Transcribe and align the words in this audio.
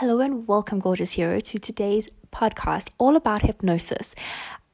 Hello 0.00 0.20
and 0.20 0.46
welcome, 0.46 0.78
gorgeous 0.78 1.12
hero, 1.12 1.40
to 1.40 1.58
today's 1.58 2.10
podcast 2.30 2.90
all 2.98 3.16
about 3.16 3.40
hypnosis. 3.40 4.14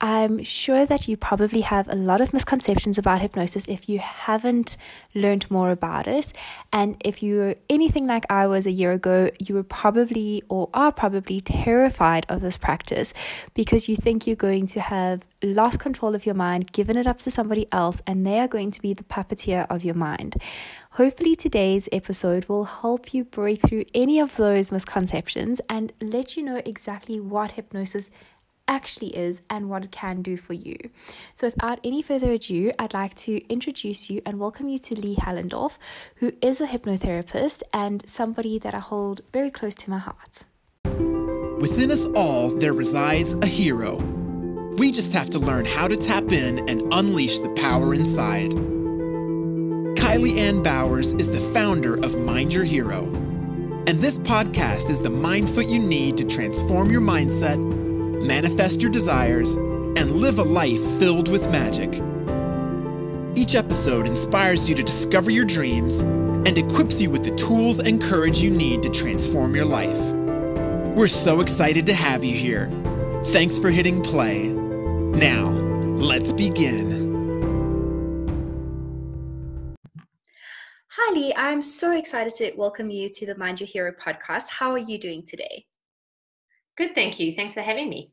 I'm 0.00 0.42
sure 0.42 0.84
that 0.84 1.06
you 1.06 1.17
probably 1.17 1.60
have 1.60 1.88
a 1.88 1.95
lot 1.95 2.21
of 2.21 2.33
misconceptions 2.33 2.99
about 2.99 3.21
hypnosis 3.21 3.65
if 3.69 3.89
you 3.89 4.00
haven't 4.00 4.77
learned 5.15 5.49
more 5.49 5.71
about 5.71 6.08
it. 6.08 6.33
And 6.73 6.97
if 7.05 7.23
you're 7.23 7.55
anything 7.71 8.09
like 8.09 8.25
I 8.29 8.48
was 8.48 8.66
a 8.66 8.73
year 8.73 8.91
ago, 8.91 9.30
you 9.39 9.55
were 9.55 9.62
probably 9.62 10.43
or 10.48 10.69
are 10.75 10.91
probably 10.91 11.41
terrified 11.41 12.27
of 12.29 12.41
this 12.41 12.57
practice 12.57 13.14
because 13.54 13.89
you 13.89 13.95
think 13.95 14.27
you're 14.27 14.34
going 14.34 14.66
to 14.66 14.80
have 14.80 15.25
lost 15.41 15.79
control 15.79 16.16
of 16.16 16.27
your 16.27 16.34
mind, 16.34 16.73
given 16.73 16.96
it 16.96 17.07
up 17.07 17.18
to 17.18 17.30
somebody 17.30 17.68
else, 17.70 18.02
and 18.09 18.27
they 18.27 18.41
are 18.41 18.48
going 18.48 18.73
to 18.73 18.82
be 18.82 18.93
the 18.93 19.04
puppeteer 19.04 19.68
of 19.70 19.84
your 19.84 19.95
mind. 19.95 20.34
Hopefully, 20.96 21.34
today's 21.34 21.88
episode 21.90 22.45
will 22.50 22.66
help 22.66 23.14
you 23.14 23.24
break 23.24 23.62
through 23.62 23.84
any 23.95 24.20
of 24.20 24.36
those 24.36 24.70
misconceptions 24.70 25.59
and 25.66 25.91
let 26.02 26.36
you 26.36 26.42
know 26.42 26.61
exactly 26.66 27.18
what 27.18 27.52
hypnosis 27.52 28.10
actually 28.68 29.16
is 29.16 29.41
and 29.48 29.70
what 29.70 29.84
it 29.84 29.91
can 29.91 30.20
do 30.20 30.37
for 30.37 30.52
you. 30.52 30.77
So, 31.32 31.46
without 31.46 31.80
any 31.82 32.02
further 32.02 32.32
ado, 32.32 32.73
I'd 32.78 32.92
like 32.92 33.15
to 33.27 33.42
introduce 33.51 34.10
you 34.10 34.20
and 34.27 34.38
welcome 34.38 34.68
you 34.68 34.77
to 34.77 34.95
Lee 35.01 35.16
Hallendorf, 35.16 35.78
who 36.16 36.32
is 36.42 36.60
a 36.60 36.66
hypnotherapist 36.66 37.62
and 37.73 38.06
somebody 38.06 38.59
that 38.59 38.74
I 38.74 38.80
hold 38.80 39.23
very 39.32 39.51
close 39.51 39.74
to 39.77 39.90
my 39.90 39.98
heart. 39.98 40.45
Within 41.59 41.90
us 41.90 42.04
all, 42.15 42.51
there 42.51 42.74
resides 42.74 43.32
a 43.32 43.46
hero. 43.46 43.96
We 44.77 44.93
just 44.93 45.15
have 45.15 45.30
to 45.30 45.38
learn 45.38 45.65
how 45.65 45.88
to 45.88 45.96
tap 45.96 46.32
in 46.32 46.68
and 46.68 46.93
unleash 46.93 47.38
the 47.38 47.48
power 47.54 47.95
inside. 47.95 48.81
Kylie 50.12 50.37
Ann 50.37 50.62
Bowers 50.62 51.15
is 51.15 51.30
the 51.30 51.41
founder 51.59 51.95
of 52.05 52.19
Mind 52.19 52.52
Your 52.52 52.65
Hero. 52.65 53.05
And 53.87 53.98
this 53.98 54.19
podcast 54.19 54.91
is 54.91 55.01
the 55.01 55.09
mind 55.09 55.48
foot 55.48 55.69
you 55.69 55.79
need 55.79 56.19
to 56.19 56.27
transform 56.27 56.91
your 56.91 57.01
mindset 57.01 57.57
manifest 58.23 58.83
your 58.83 58.91
desires, 58.91 59.54
and 59.54 60.13
live 60.16 60.38
a 60.38 60.43
life 60.43 60.82
filled 60.99 61.29
with 61.29 61.51
magic. 61.51 61.95
Each 63.35 63.54
episode 63.54 64.07
inspires 64.07 64.69
you 64.69 64.75
to 64.75 64.83
discover 64.83 65.31
your 65.31 65.47
dreams 65.47 66.01
and 66.01 66.59
equips 66.59 67.01
you 67.01 67.11
with 67.11 67.25
the 67.25 67.35
tools 67.35 67.81
and 67.81 68.01
courage 68.01 68.43
you 68.43 68.51
need 68.51 68.83
to 68.83 68.91
transform 68.91 69.57
your 69.57 69.65
life. 69.65 70.13
We're 70.95 71.07
so 71.07 71.41
excited 71.41 71.87
to 71.87 71.95
have 71.95 72.23
you 72.23 72.37
here. 72.37 72.71
Thanks 73.27 73.59
for 73.59 73.71
hitting 73.71 74.03
play. 74.03 74.49
Now, 74.49 75.49
let's 75.49 76.33
begin. 76.33 77.12
Hi, 81.23 81.33
I'm 81.37 81.62
so 81.62 81.92
excited 81.92 82.34
to 82.37 82.53
welcome 82.56 82.91
you 82.91 83.09
to 83.09 83.27
the 83.27 83.37
Mind 83.37 83.61
Your 83.61 83.69
Hero 83.69 83.92
podcast. 83.92 84.48
How 84.48 84.73
are 84.73 84.78
you 84.78 84.98
doing 84.98 85.25
today? 85.25 85.64
Good, 86.77 86.97
thank 86.97 87.20
you. 87.20 87.34
Thanks 87.37 87.55
for 87.55 87.61
having 87.61 87.89
me. 87.91 88.11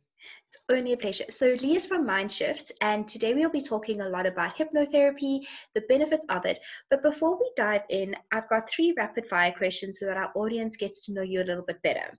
It's 0.47 0.61
only 0.69 0.93
a 0.93 0.97
pleasure. 0.97 1.23
So, 1.31 1.55
Lee 1.59 1.75
is 1.75 1.87
from 1.87 2.05
Mindshift, 2.05 2.71
and 2.81 3.07
today 3.07 3.33
we'll 3.33 3.49
be 3.49 3.61
talking 3.61 4.01
a 4.01 4.09
lot 4.09 4.27
about 4.27 4.55
hypnotherapy, 4.55 5.39
the 5.73 5.81
benefits 5.89 6.25
of 6.29 6.45
it. 6.45 6.59
But 6.91 7.01
before 7.01 7.39
we 7.39 7.49
dive 7.55 7.81
in, 7.89 8.15
I've 8.31 8.49
got 8.49 8.69
three 8.69 8.93
rapid 8.95 9.27
fire 9.27 9.53
questions 9.53 9.99
so 9.99 10.05
that 10.05 10.17
our 10.17 10.31
audience 10.35 10.75
gets 10.75 11.03
to 11.05 11.13
know 11.13 11.23
you 11.23 11.41
a 11.41 11.49
little 11.49 11.65
bit 11.65 11.81
better. 11.81 12.13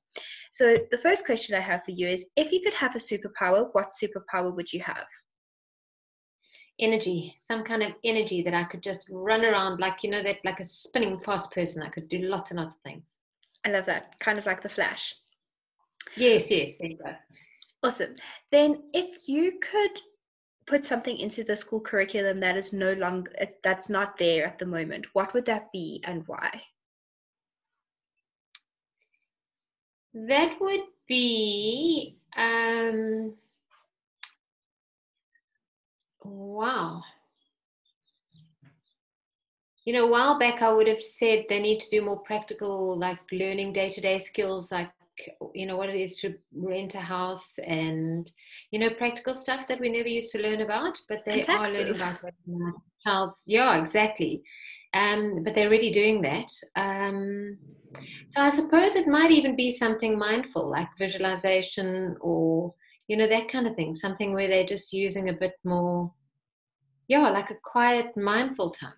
So, 0.51 0.75
the 0.91 0.99
first 0.99 1.25
question 1.25 1.55
I 1.55 1.61
have 1.61 1.85
for 1.85 1.93
you 1.93 2.09
is 2.09 2.25
if 2.35 2.51
you 2.51 2.63
could 2.63 2.75
have 2.75 2.97
a 2.97 2.99
superpower, 2.99 3.69
what 3.73 3.91
superpower 3.91 4.57
would 4.57 4.73
you 4.73 4.81
have? 4.81 5.07
Energy, 6.81 7.35
some 7.37 7.63
kind 7.63 7.83
of 7.83 7.93
energy 8.05 8.43
that 8.43 8.55
I 8.55 8.65
could 8.65 8.83
just 8.83 9.09
run 9.11 9.45
around 9.45 9.81
like, 9.81 10.03
you 10.03 10.11
know, 10.11 10.23
that 10.23 10.39
like 10.45 10.61
a 10.61 10.65
spinning 10.65 11.21
fast 11.21 11.51
person. 11.53 11.83
I 11.83 11.91
could 11.91 12.09
do 12.09 12.19
lots 12.21 12.51
and 12.51 12.59
lots 12.59 12.75
of 12.75 12.81
things. 12.81 13.17
I 13.65 13.71
love 13.71 13.87
that. 13.87 14.19
Kind 14.19 14.39
of 14.39 14.47
like 14.47 14.63
the 14.63 14.69
Flash. 14.69 15.15
Yes, 16.17 16.51
yes, 16.51 16.77
there 16.77 16.89
you 16.89 16.97
go. 16.97 17.15
Awesome. 17.83 18.15
Then, 18.51 18.83
if 18.93 19.29
you 19.29 19.59
could 19.61 20.01
put 20.67 20.85
something 20.85 21.17
into 21.19 21.45
the 21.45 21.57
school 21.57 21.81
curriculum 21.81 22.41
that 22.41 22.57
is 22.57 22.73
no 22.73 22.93
longer 22.95 23.33
that's 23.63 23.89
not 23.89 24.17
there 24.17 24.47
at 24.47 24.59
the 24.59 24.67
moment, 24.67 25.07
what 25.13 25.35
would 25.35 25.45
that 25.47 25.71
be 25.73 26.03
and 26.05 26.27
why? 26.27 26.51
That 30.15 30.61
would 30.61 30.85
be 31.07 32.17
um, 32.37 33.35
wow. 36.25 37.03
You 39.85 39.95
know, 39.95 40.07
a 40.07 40.11
while 40.11 40.39
back 40.39 40.63
I 40.63 40.73
would 40.73 40.87
have 40.87 41.03
said 41.03 41.47
they 41.49 41.61
need 41.61 41.81
to 41.81 41.91
do 41.91 42.05
more 42.05 42.19
practical, 42.21 42.99
like 42.99 43.19
learning 43.33 43.73
day 43.73 43.91
to 43.91 44.01
day 44.01 44.19
skills, 44.19 44.71
like 44.71 44.91
you 45.55 45.67
know 45.67 45.77
what 45.77 45.91
it 45.91 46.01
is 46.01 46.17
to 46.17 46.35
rent 46.55 46.95
a 46.95 47.01
house 47.01 47.53
and 47.67 48.31
you 48.71 48.79
know 48.79 48.91
practical 48.91 49.35
stuff 49.35 49.69
that 49.69 49.81
we 49.81 49.91
never 49.91 50.09
used 50.09 50.31
to 50.31 50.39
learn 50.39 50.63
about 50.63 50.97
but 51.11 51.23
they 51.27 51.43
are 51.43 51.71
learning 51.71 51.95
about 51.95 52.33
house. 53.05 53.43
Yeah 53.47 53.81
exactly. 53.81 54.43
Um, 54.95 55.43
but 55.45 55.55
they're 55.55 55.69
already 55.69 55.93
doing 55.93 56.23
that. 56.23 56.51
Um, 56.75 57.59
so 58.27 58.41
i 58.41 58.51
suppose 58.51 58.95
it 58.95 59.09
might 59.09 59.33
even 59.33 59.57
be 59.57 59.73
something 59.73 60.17
mindful 60.17 60.71
like 60.71 60.89
visualization 60.99 62.17
or 62.21 62.73
you 63.11 63.17
know 63.17 63.27
that 63.27 63.49
kind 63.49 63.67
of 63.67 63.75
thing 63.75 63.95
something 63.95 64.33
where 64.33 64.49
they're 64.49 64.65
just 64.65 64.93
using 64.93 65.29
a 65.29 65.41
bit 65.45 65.53
more 65.65 66.13
yeah 67.09 67.29
like 67.29 67.51
a 67.51 67.57
quiet 67.63 68.17
mindful 68.17 68.71
time 68.71 68.95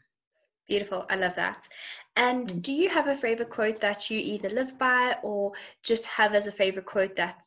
Beautiful. 0.69 1.05
I 1.11 1.17
love 1.17 1.35
that. 1.37 1.69
And 2.17 2.49
mm. 2.49 2.63
do 2.63 2.73
you 2.73 2.89
have 2.89 3.09
a 3.09 3.17
favorite 3.17 3.51
quote 3.51 3.81
that 3.81 4.11
you 4.11 4.19
either 4.19 4.49
live 4.49 4.79
by 4.79 5.17
or 5.23 5.53
just 5.83 6.05
have 6.07 6.35
as 6.35 6.47
a 6.47 6.53
favorite 6.53 6.87
quote 6.87 7.17
that 7.17 7.43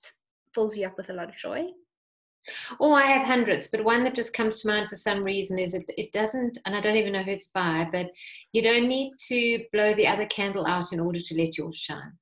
fills 0.54 0.78
you 0.78 0.86
up 0.86 0.98
with 0.98 1.10
a 1.10 1.14
lot 1.14 1.30
of 1.30 1.36
joy? 1.36 1.66
Oh, 2.80 2.94
I 2.94 3.08
have 3.08 3.26
hundreds, 3.26 3.68
but 3.70 3.84
one 3.84 4.04
that 4.04 4.14
just 4.14 4.34
comes 4.34 4.62
to 4.62 4.68
mind 4.68 4.90
for 4.90 4.96
some 4.96 5.24
reason 5.24 5.58
is 5.58 5.74
it, 5.74 5.86
it 5.98 6.12
doesn't, 6.12 6.60
and 6.66 6.76
I 6.76 6.82
don't 6.82 6.98
even 6.98 7.14
know 7.14 7.24
who 7.24 7.32
it's 7.32 7.48
by, 7.48 7.90
but 7.92 8.12
you 8.52 8.62
don't 8.62 8.88
need 8.88 9.14
to 9.30 9.64
blow 9.74 9.96
the 9.96 10.08
other 10.08 10.28
candle 10.28 10.68
out 10.68 10.94
in 10.94 11.00
order 11.00 11.20
to 11.20 11.36
let 11.36 11.58
yours 11.58 11.78
shine. 11.78 12.14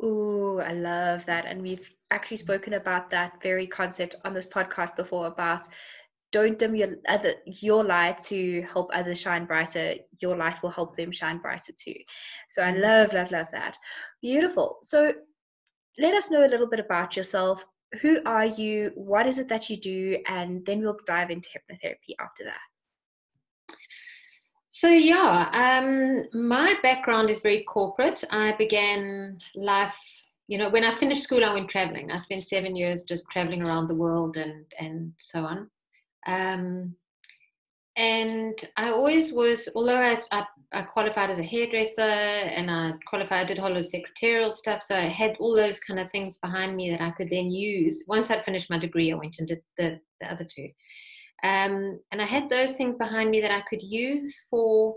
Oh, 0.00 0.58
I 0.58 0.72
love 0.72 1.26
that. 1.26 1.46
And 1.46 1.60
we've 1.60 1.92
actually 2.10 2.36
spoken 2.36 2.74
about 2.74 3.10
that 3.10 3.42
very 3.42 3.66
concept 3.66 4.16
on 4.24 4.32
this 4.32 4.46
podcast 4.46 4.96
before 4.96 5.26
about 5.26 5.62
don't 6.30 6.58
dim 6.58 6.76
your 6.76 6.88
other 7.08 7.34
your 7.46 7.82
light 7.82 8.20
to 8.20 8.62
help 8.70 8.90
others 8.92 9.20
shine 9.20 9.46
brighter. 9.46 9.94
Your 10.20 10.36
light 10.36 10.62
will 10.62 10.70
help 10.70 10.94
them 10.94 11.10
shine 11.10 11.38
brighter 11.38 11.72
too. 11.72 11.94
So 12.50 12.62
i 12.62 12.72
mm. 12.72 12.80
love 12.80 13.12
love 13.12 13.30
love 13.30 13.46
that. 13.52 13.76
Beautiful. 14.20 14.78
So 14.82 15.14
let 15.98 16.14
us 16.14 16.30
know 16.30 16.46
a 16.46 16.48
little 16.48 16.68
bit 16.68 16.80
about 16.80 17.16
yourself. 17.16 17.64
Who 18.02 18.20
are 18.26 18.44
you? 18.44 18.92
What 18.94 19.26
is 19.26 19.38
it 19.38 19.48
that 19.48 19.70
you 19.70 19.78
do? 19.78 20.18
And 20.26 20.64
then 20.66 20.80
we'll 20.80 20.98
dive 21.06 21.30
into 21.30 21.48
hypnotherapy 21.48 22.14
after 22.20 22.44
that 22.44 22.67
so 24.68 24.88
yeah 24.88 25.48
um, 25.52 26.24
my 26.32 26.74
background 26.82 27.30
is 27.30 27.40
very 27.40 27.64
corporate 27.64 28.22
i 28.30 28.54
began 28.58 29.38
life 29.54 29.94
you 30.46 30.58
know 30.58 30.68
when 30.68 30.84
i 30.84 30.98
finished 30.98 31.22
school 31.22 31.44
i 31.44 31.52
went 31.52 31.68
traveling 31.68 32.10
i 32.10 32.18
spent 32.18 32.44
seven 32.44 32.76
years 32.76 33.02
just 33.02 33.24
traveling 33.30 33.66
around 33.66 33.88
the 33.88 33.94
world 33.94 34.36
and 34.36 34.64
and 34.78 35.12
so 35.18 35.44
on 35.44 35.68
um, 36.26 36.94
and 37.98 38.56
I 38.76 38.90
always 38.90 39.32
was, 39.32 39.68
although 39.74 39.96
I, 39.96 40.20
I, 40.30 40.44
I, 40.72 40.82
qualified 40.82 41.30
as 41.30 41.40
a 41.40 41.42
hairdresser 41.42 42.00
and 42.00 42.70
I 42.70 42.92
qualified, 43.08 43.40
I 43.40 43.44
did 43.44 43.58
a 43.58 43.60
whole 43.60 43.70
lot 43.70 43.80
of 43.80 43.86
secretarial 43.86 44.52
stuff. 44.52 44.84
So 44.84 44.94
I 44.94 45.08
had 45.08 45.36
all 45.40 45.56
those 45.56 45.80
kind 45.80 45.98
of 45.98 46.08
things 46.12 46.38
behind 46.38 46.76
me 46.76 46.90
that 46.90 47.00
I 47.00 47.10
could 47.10 47.28
then 47.28 47.50
use. 47.50 48.04
Once 48.06 48.30
I'd 48.30 48.44
finished 48.44 48.70
my 48.70 48.78
degree, 48.78 49.12
I 49.12 49.16
went 49.16 49.40
and 49.40 49.48
did 49.48 49.62
the, 49.78 49.98
the 50.20 50.32
other 50.32 50.44
two. 50.48 50.68
Um, 51.42 52.00
and 52.10 52.20
I 52.20 52.26
had 52.26 52.48
those 52.48 52.72
things 52.72 52.96
behind 52.96 53.30
me 53.30 53.40
that 53.40 53.52
I 53.52 53.62
could 53.68 53.82
use 53.82 54.44
for 54.50 54.96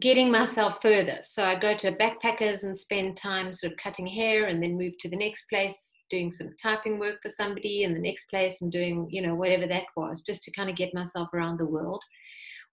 getting 0.00 0.30
myself 0.30 0.80
further. 0.82 1.18
So 1.22 1.44
I'd 1.44 1.62
go 1.62 1.74
to 1.76 1.92
backpackers 1.92 2.62
and 2.62 2.76
spend 2.76 3.16
time 3.16 3.54
sort 3.54 3.72
of 3.72 3.78
cutting 3.78 4.06
hair 4.06 4.46
and 4.46 4.62
then 4.62 4.76
move 4.76 4.92
to 5.00 5.08
the 5.08 5.16
next 5.16 5.46
place 5.48 5.74
doing 6.10 6.30
some 6.30 6.54
typing 6.60 6.98
work 6.98 7.16
for 7.22 7.28
somebody 7.28 7.82
in 7.84 7.94
the 7.94 8.00
next 8.00 8.28
place 8.30 8.60
and 8.60 8.72
doing, 8.72 9.08
you 9.10 9.22
know, 9.22 9.34
whatever 9.34 9.66
that 9.66 9.84
was, 9.96 10.22
just 10.22 10.42
to 10.42 10.52
kind 10.52 10.70
of 10.70 10.76
get 10.76 10.94
myself 10.94 11.28
around 11.34 11.58
the 11.58 11.66
world, 11.66 12.02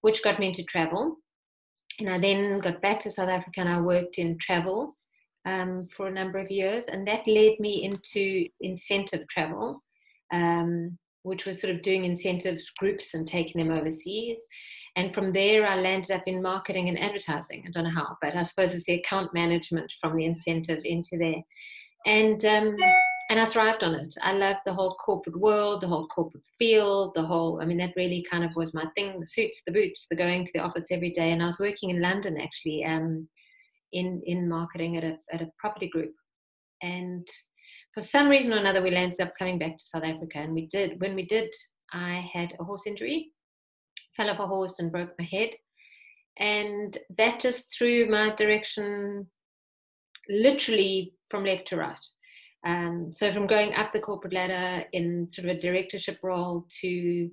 which 0.02 0.24
got 0.24 0.40
me 0.40 0.48
into 0.48 0.63
travel. 0.63 1.18
And 2.00 2.10
I 2.10 2.19
then 2.19 2.60
got 2.60 2.81
back 2.81 3.00
to 3.02 3.12
South 3.12 3.30
Africa 3.30 3.62
and 3.62 3.69
I 3.69 3.80
worked 3.80 4.18
in 4.18 4.38
travel 4.40 4.96
um, 5.46 5.88
for 5.96 6.07
a 6.07 6.13
number 6.13 6.40
of 6.40 6.52
years. 6.52 6.86
And 6.86 7.07
that 7.07 7.28
led 7.28 7.60
me 7.60 7.84
into 7.84 8.48
incentive 8.62 9.28
travel, 9.30 9.81
um, 10.34 10.98
which 11.25 11.45
was 11.45 11.60
sort 11.60 11.74
of 11.74 11.81
doing 11.81 12.06
incentive 12.06 12.62
groups 12.77 13.13
and 13.13 13.27
taking 13.27 13.60
them 13.60 13.75
overseas. 13.75 14.38
And 14.95 15.13
from 15.13 15.33
there, 15.33 15.68
I 15.68 15.75
landed 15.75 16.12
up 16.12 16.24
in 16.25 16.42
marketing 16.42 16.88
and 16.88 17.00
advertising. 17.00 17.63
I 17.68 17.72
don't 17.72 17.83
know 17.83 17.89
how, 17.89 18.16
but 18.22 18.36
I 18.36 18.44
suppose 18.44 18.74
it's 18.74 18.86
the 18.86 19.01
account 19.01 19.33
management 19.33 19.92
from 20.00 20.16
the 20.16 20.25
incentive 20.25 20.80
into 20.86 21.18
there. 21.18 21.42
And 22.06 22.45
um, 22.45 22.77
and 23.30 23.39
I 23.39 23.45
thrived 23.45 23.83
on 23.83 23.95
it. 23.95 24.13
I 24.22 24.33
loved 24.33 24.60
the 24.66 24.74
whole 24.74 24.95
corporate 25.04 25.39
world, 25.39 25.81
the 25.81 25.88
whole 25.88 26.07
corporate 26.07 26.44
feel, 26.60 27.12
the 27.16 27.24
whole, 27.24 27.60
I 27.60 27.66
mean, 27.66 27.78
that 27.80 27.95
really 27.95 28.24
kind 28.30 28.44
of 28.44 28.56
was 28.56 28.74
my 28.74 28.86
thing 28.95 29.19
the 29.19 29.25
suits, 29.25 29.63
the 29.66 29.74
boots, 29.74 30.06
the 30.10 30.16
going 30.16 30.45
to 30.45 30.51
the 30.54 30.60
office 30.60 30.92
every 30.92 31.10
day. 31.10 31.31
And 31.31 31.42
I 31.42 31.48
was 31.48 31.60
working 31.60 31.89
in 31.89 32.01
London 32.01 32.39
actually 32.39 32.86
um, 32.86 33.28
in, 33.94 34.21
in 34.28 34.48
marketing 34.48 34.98
at 34.98 35.04
a, 35.04 35.18
at 35.33 35.42
a 35.42 35.50
property 35.57 35.89
group 35.89 36.13
and 36.83 37.28
for 37.95 38.03
some 38.03 38.27
reason 38.27 38.53
or 38.53 38.57
another, 38.57 38.83
we 38.83 38.92
landed 38.92 39.21
up 39.21 39.33
coming 39.39 39.57
back 39.57 39.77
to 39.77 39.83
South 39.83 40.03
Africa. 40.03 40.39
And 40.39 40.53
we 40.53 40.68
did, 40.68 41.00
when 41.00 41.15
we 41.15 41.25
did, 41.25 41.50
I 41.94 42.30
had 42.31 42.53
a 42.59 42.63
horse 42.63 42.86
injury, 42.86 43.31
fell 44.18 44.30
off 44.30 44.39
a 44.39 44.45
horse 44.45 44.80
and 44.80 44.92
broke 44.92 45.13
my 45.18 45.25
head. 45.25 45.51
And 46.38 46.97
that 47.18 47.39
just 47.39 47.74
threw 47.74 48.09
my 48.09 48.36
direction 48.36 49.27
literally 50.27 51.13
from 51.30 51.45
left 51.45 51.69
to 51.69 51.77
right. 51.77 51.95
Um, 52.65 53.12
so 53.13 53.31
from 53.31 53.47
going 53.47 53.74
up 53.74 53.94
the 53.94 54.01
corporate 54.01 54.33
ladder 54.33 54.86
in 54.92 55.30
sort 55.30 55.47
of 55.47 55.56
a 55.56 55.62
directorship 55.62 56.18
role 56.21 56.68
to 56.81 57.31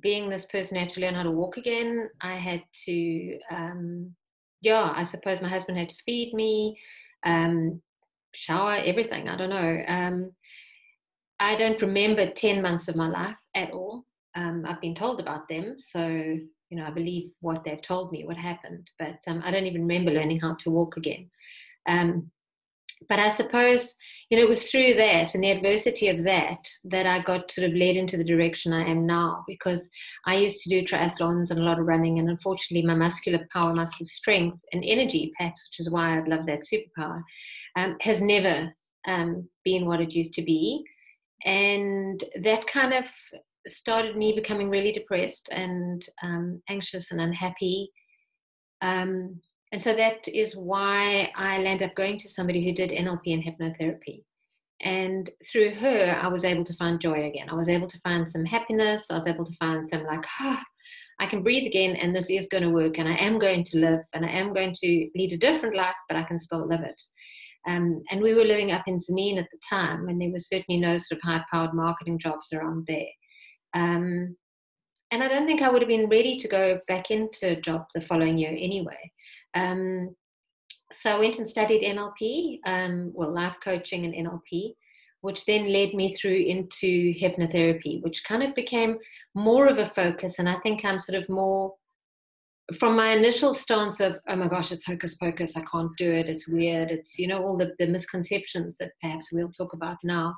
being 0.00 0.28
this 0.28 0.46
person, 0.46 0.76
I 0.76 0.80
had 0.80 0.90
to 0.90 1.00
learn 1.02 1.14
how 1.14 1.22
to 1.22 1.30
walk 1.30 1.56
again. 1.56 2.08
I 2.20 2.34
had 2.34 2.64
to, 2.86 3.38
um, 3.48 4.14
yeah, 4.60 4.92
I 4.96 5.04
suppose 5.04 5.40
my 5.40 5.48
husband 5.48 5.78
had 5.78 5.90
to 5.90 6.02
feed 6.04 6.34
me, 6.34 6.80
um, 7.24 7.80
shower, 8.34 8.80
everything. 8.84 9.28
I 9.28 9.36
don't 9.36 9.50
know. 9.50 9.82
Um, 9.86 10.32
I 11.40 11.56
don't 11.56 11.80
remember 11.80 12.30
10 12.30 12.62
months 12.62 12.88
of 12.88 12.96
my 12.96 13.08
life 13.08 13.36
at 13.54 13.72
all. 13.72 14.04
Um, 14.34 14.64
I've 14.66 14.80
been 14.80 14.94
told 14.94 15.20
about 15.20 15.48
them. 15.48 15.76
So, 15.78 16.06
you 16.06 16.76
know, 16.76 16.84
I 16.84 16.90
believe 16.90 17.30
what 17.40 17.64
they've 17.64 17.82
told 17.82 18.12
me, 18.12 18.24
what 18.24 18.36
happened, 18.36 18.90
but 18.98 19.18
um, 19.26 19.42
I 19.44 19.50
don't 19.50 19.66
even 19.66 19.82
remember 19.82 20.12
learning 20.12 20.40
how 20.40 20.54
to 20.60 20.70
walk 20.70 20.96
again. 20.96 21.30
Um, 21.88 22.30
but 23.08 23.18
I 23.18 23.30
suppose, 23.30 23.94
you 24.30 24.36
know, 24.36 24.44
it 24.44 24.48
was 24.48 24.70
through 24.70 24.94
that 24.94 25.34
and 25.34 25.42
the 25.42 25.50
adversity 25.50 26.08
of 26.08 26.24
that 26.24 26.66
that 26.84 27.06
I 27.06 27.20
got 27.22 27.50
sort 27.50 27.68
of 27.68 27.76
led 27.76 27.96
into 27.96 28.16
the 28.16 28.24
direction 28.24 28.72
I 28.72 28.84
am 28.84 29.06
now 29.06 29.44
because 29.46 29.88
I 30.26 30.36
used 30.36 30.60
to 30.60 30.70
do 30.70 30.82
triathlons 30.82 31.50
and 31.50 31.60
a 31.60 31.64
lot 31.64 31.78
of 31.78 31.86
running. 31.86 32.18
And 32.18 32.28
unfortunately, 32.28 32.86
my 32.86 32.94
muscular 32.94 33.46
power, 33.52 33.74
muscular 33.74 34.06
strength, 34.06 34.58
and 34.72 34.84
energy, 34.84 35.32
perhaps, 35.38 35.68
which 35.70 35.86
is 35.86 35.90
why 35.90 36.16
I've 36.16 36.28
loved 36.28 36.48
that 36.48 36.62
superpower, 36.62 37.22
um, 37.76 37.96
has 38.00 38.20
never 38.20 38.72
um, 39.06 39.48
been 39.64 39.86
what 39.86 40.00
it 40.00 40.14
used 40.14 40.34
to 40.34 40.42
be. 40.42 40.84
And 41.44 42.22
that 42.42 42.66
kind 42.66 42.94
of 42.94 43.04
started 43.66 44.16
me 44.16 44.32
becoming 44.34 44.70
really 44.70 44.92
depressed 44.92 45.48
and 45.50 46.06
um, 46.22 46.62
anxious 46.68 47.10
and 47.10 47.20
unhappy. 47.20 47.90
Um, 48.82 49.40
and 49.72 49.82
so 49.82 49.94
that 49.94 50.26
is 50.28 50.54
why 50.54 51.32
I 51.34 51.58
landed 51.58 51.90
up 51.90 51.96
going 51.96 52.18
to 52.18 52.28
somebody 52.28 52.64
who 52.64 52.72
did 52.72 52.90
NLP 52.90 53.34
and 53.34 53.42
hypnotherapy. 53.42 54.22
And 54.80 55.30
through 55.50 55.74
her, 55.76 56.18
I 56.20 56.28
was 56.28 56.44
able 56.44 56.64
to 56.64 56.74
find 56.74 57.00
joy 57.00 57.26
again. 57.26 57.48
I 57.48 57.54
was 57.54 57.68
able 57.68 57.88
to 57.88 58.00
find 58.00 58.30
some 58.30 58.44
happiness. 58.44 59.06
I 59.10 59.14
was 59.14 59.26
able 59.26 59.44
to 59.44 59.56
find 59.56 59.84
some, 59.84 60.04
like, 60.04 60.24
ah, 60.40 60.62
I 61.20 61.26
can 61.26 61.44
breathe 61.44 61.66
again, 61.66 61.94
and 61.94 62.14
this 62.14 62.28
is 62.28 62.48
going 62.48 62.64
to 62.64 62.70
work, 62.70 62.98
and 62.98 63.08
I 63.08 63.14
am 63.14 63.38
going 63.38 63.62
to 63.64 63.78
live, 63.78 64.00
and 64.14 64.24
I 64.24 64.30
am 64.30 64.52
going 64.52 64.74
to 64.74 65.10
lead 65.14 65.32
a 65.32 65.36
different 65.36 65.76
life, 65.76 65.94
but 66.08 66.16
I 66.16 66.24
can 66.24 66.40
still 66.40 66.66
live 66.66 66.80
it. 66.80 67.00
Um, 67.68 68.02
and 68.10 68.20
we 68.20 68.34
were 68.34 68.44
living 68.44 68.72
up 68.72 68.82
in 68.88 68.98
Tzaneen 68.98 69.38
at 69.38 69.48
the 69.52 69.58
time, 69.68 70.08
and 70.08 70.20
there 70.20 70.30
was 70.30 70.48
certainly 70.48 70.80
no 70.80 70.98
sort 70.98 71.20
of 71.22 71.28
high 71.28 71.44
powered 71.50 71.72
marketing 71.72 72.18
jobs 72.18 72.52
around 72.52 72.86
there. 72.88 73.06
Um, 73.74 74.36
and 75.12 75.22
I 75.22 75.28
don't 75.28 75.46
think 75.46 75.62
I 75.62 75.70
would 75.70 75.82
have 75.82 75.88
been 75.88 76.08
ready 76.08 76.38
to 76.40 76.48
go 76.48 76.80
back 76.88 77.10
into 77.10 77.56
a 77.56 77.60
job 77.60 77.86
the 77.94 78.00
following 78.02 78.36
year 78.36 78.50
anyway. 78.50 79.12
Um, 79.54 80.14
so 80.92 81.10
I 81.10 81.18
went 81.18 81.38
and 81.38 81.48
studied 81.48 81.82
NLP, 81.82 82.60
um, 82.66 83.12
well, 83.14 83.32
life 83.32 83.56
coaching 83.62 84.04
and 84.04 84.14
NLP, 84.14 84.74
which 85.22 85.44
then 85.46 85.72
led 85.72 85.94
me 85.94 86.14
through 86.14 86.36
into 86.36 87.14
hypnotherapy, 87.14 88.02
which 88.02 88.24
kind 88.24 88.42
of 88.42 88.54
became 88.54 88.98
more 89.34 89.66
of 89.66 89.78
a 89.78 89.90
focus. 89.94 90.38
And 90.38 90.48
I 90.48 90.56
think 90.60 90.84
I'm 90.84 91.00
sort 91.00 91.20
of 91.20 91.28
more 91.28 91.74
from 92.78 92.96
my 92.96 93.08
initial 93.08 93.52
stance 93.52 94.00
of 94.00 94.18
oh 94.26 94.36
my 94.36 94.48
gosh 94.48 94.72
it's 94.72 94.86
hocus 94.86 95.16
pocus 95.16 95.56
i 95.56 95.60
can't 95.70 95.90
do 95.98 96.10
it 96.10 96.30
it's 96.30 96.48
weird 96.48 96.90
it's 96.90 97.18
you 97.18 97.26
know 97.26 97.42
all 97.42 97.58
the, 97.58 97.74
the 97.78 97.86
misconceptions 97.86 98.74
that 98.80 98.92
perhaps 99.02 99.28
we'll 99.32 99.50
talk 99.50 99.74
about 99.74 99.98
now 100.02 100.34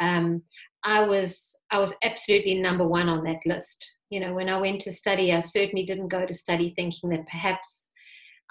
um, 0.00 0.40
i 0.84 1.04
was 1.04 1.58
i 1.72 1.78
was 1.80 1.92
absolutely 2.04 2.60
number 2.60 2.86
one 2.86 3.08
on 3.08 3.24
that 3.24 3.40
list 3.44 3.84
you 4.10 4.20
know 4.20 4.32
when 4.32 4.48
i 4.48 4.56
went 4.56 4.80
to 4.80 4.92
study 4.92 5.32
i 5.32 5.40
certainly 5.40 5.84
didn't 5.84 6.08
go 6.08 6.24
to 6.24 6.32
study 6.32 6.72
thinking 6.76 7.10
that 7.10 7.26
perhaps 7.26 7.90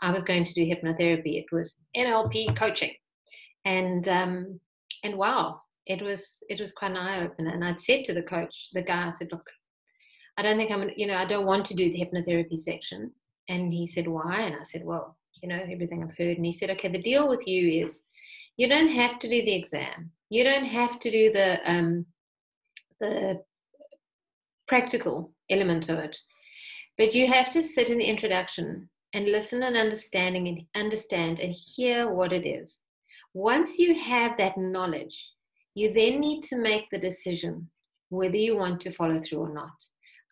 I 0.03 0.11
was 0.11 0.23
going 0.23 0.44
to 0.44 0.53
do 0.53 0.65
hypnotherapy. 0.65 1.39
It 1.39 1.45
was 1.51 1.77
NLP 1.95 2.57
coaching, 2.57 2.91
and 3.63 4.05
um, 4.09 4.59
and 5.03 5.17
wow, 5.17 5.61
it 5.85 6.01
was 6.01 6.44
it 6.50 6.59
was 6.59 6.73
quite 6.73 6.91
an 6.91 6.97
eye 6.97 7.23
opener. 7.23 7.51
And 7.51 7.63
I'd 7.63 7.79
said 7.79 8.03
to 8.05 8.13
the 8.13 8.23
coach, 8.23 8.69
the 8.73 8.83
guy, 8.83 9.07
I 9.07 9.13
said, 9.17 9.29
look, 9.31 9.47
I 10.38 10.41
don't 10.41 10.57
think 10.57 10.71
I'm, 10.71 10.89
you 10.97 11.07
know, 11.07 11.15
I 11.15 11.25
don't 11.25 11.45
want 11.45 11.65
to 11.67 11.73
do 11.73 11.89
the 11.89 12.00
hypnotherapy 12.00 12.59
section. 12.59 13.11
And 13.47 13.73
he 13.73 13.88
said, 13.88 14.07
why? 14.07 14.41
And 14.41 14.55
I 14.55 14.63
said, 14.63 14.83
well, 14.83 15.17
you 15.41 15.47
know, 15.47 15.59
everything 15.71 16.03
I've 16.03 16.17
heard. 16.17 16.35
And 16.38 16.45
he 16.45 16.51
said, 16.51 16.69
okay, 16.71 16.89
the 16.89 17.01
deal 17.01 17.29
with 17.29 17.47
you 17.47 17.85
is 17.85 18.01
you 18.57 18.67
don't 18.67 18.89
have 18.89 19.19
to 19.19 19.29
do 19.29 19.41
the 19.44 19.55
exam. 19.55 20.11
You 20.29 20.44
don't 20.44 20.65
have 20.65 21.00
to 21.00 21.11
do 21.11 21.31
the 21.31 21.59
um, 21.65 22.05
the 23.00 23.41
practical 24.67 25.33
element 25.50 25.88
of 25.88 26.00
it, 26.00 26.17
but 26.97 27.15
you 27.15 27.27
have 27.27 27.51
to 27.51 27.63
sit 27.63 27.89
in 27.89 27.97
the 27.97 28.05
introduction 28.05 28.89
and 29.13 29.25
listen 29.31 29.63
and 29.63 29.77
understanding 29.77 30.48
and 30.48 30.65
understand 30.75 31.39
and 31.39 31.54
hear 31.54 32.12
what 32.12 32.33
it 32.33 32.48
is. 32.48 32.83
Once 33.33 33.77
you 33.77 34.00
have 34.00 34.38
that 34.38 34.57
knowledge, 34.57 35.31
you 35.75 35.94
then 35.94 36.19
need 36.19 36.42
to 36.44 36.57
make 36.57 36.89
the 36.92 37.00
decision 37.00 37.69
whether 38.10 38.38
you 38.38 38.57
want 38.57 38.80
to 38.81 38.92
follow 38.92 39.19
through 39.19 39.39
or 39.39 39.54
not. 39.54 39.71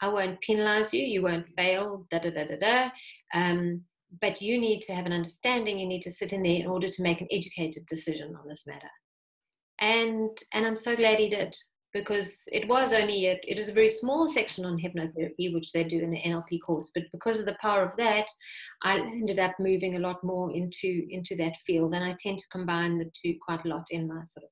I 0.01 0.10
won't 0.10 0.42
penalize 0.42 0.94
you, 0.94 1.04
you 1.04 1.22
won't 1.22 1.48
fail, 1.56 2.06
da 2.12 2.19
da 2.19 2.31
da 2.31 2.45
da 2.45 2.57
da. 2.60 2.89
Um, 3.33 3.81
but 4.19 4.42
you 4.42 4.60
need 4.60 4.81
to 4.81 4.94
have 4.94 5.06
an 5.06 5.13
understanding, 5.13 5.80
you 5.80 5.88
need 5.88 6.01
to 6.01 6.12
sit 6.12 6.33
in 6.33 6.44
there 6.44 6.60
in 6.60 6.68
order 6.68 6.89
to 6.89 7.01
make 7.01 7.22
an 7.22 7.28
educated 7.31 7.86
decision 7.86 8.36
on 8.36 8.48
this 8.48 8.66
matter. 8.68 8.89
And 9.80 10.30
and 10.54 10.66
I'm 10.66 10.75
so 10.75 10.95
glad 10.95 11.18
he 11.18 11.30
did 11.30 11.56
because 11.94 12.44
it 12.52 12.68
was 12.68 12.94
only 12.94 13.28
a, 13.28 13.40
it 13.44 13.58
was 13.58 13.70
a 13.70 13.74
very 13.74 13.90
small 13.90 14.28
section 14.28 14.66
on 14.66 14.78
hypnotherapy 14.78 15.54
which 15.54 15.72
they 15.72 15.84
do 15.84 16.00
in 16.00 16.12
the 16.12 16.22
nlp 16.26 16.60
course 16.66 16.92
but 16.96 17.04
because 17.12 17.40
of 17.40 17.46
the 17.46 17.58
power 17.62 17.84
of 17.84 17.98
that 17.98 18.28
i 18.84 18.98
ended 18.98 19.40
up 19.40 19.52
moving 19.60 19.96
a 19.96 20.00
lot 20.00 20.24
more 20.24 20.56
into 20.56 21.06
into 21.10 21.36
that 21.36 21.54
field 21.66 21.94
and 21.94 22.04
i 22.04 22.16
tend 22.20 22.40
to 22.40 22.48
combine 22.52 22.98
the 22.98 23.12
two 23.22 23.36
quite 23.46 23.64
a 23.66 23.68
lot 23.68 23.86
in 23.92 24.08
my 24.08 24.22
sort 24.24 24.46
of 24.46 24.50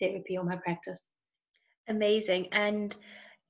therapy 0.00 0.36
or 0.36 0.44
my 0.44 0.56
practice. 0.56 1.12
Amazing 1.88 2.48
and 2.52 2.96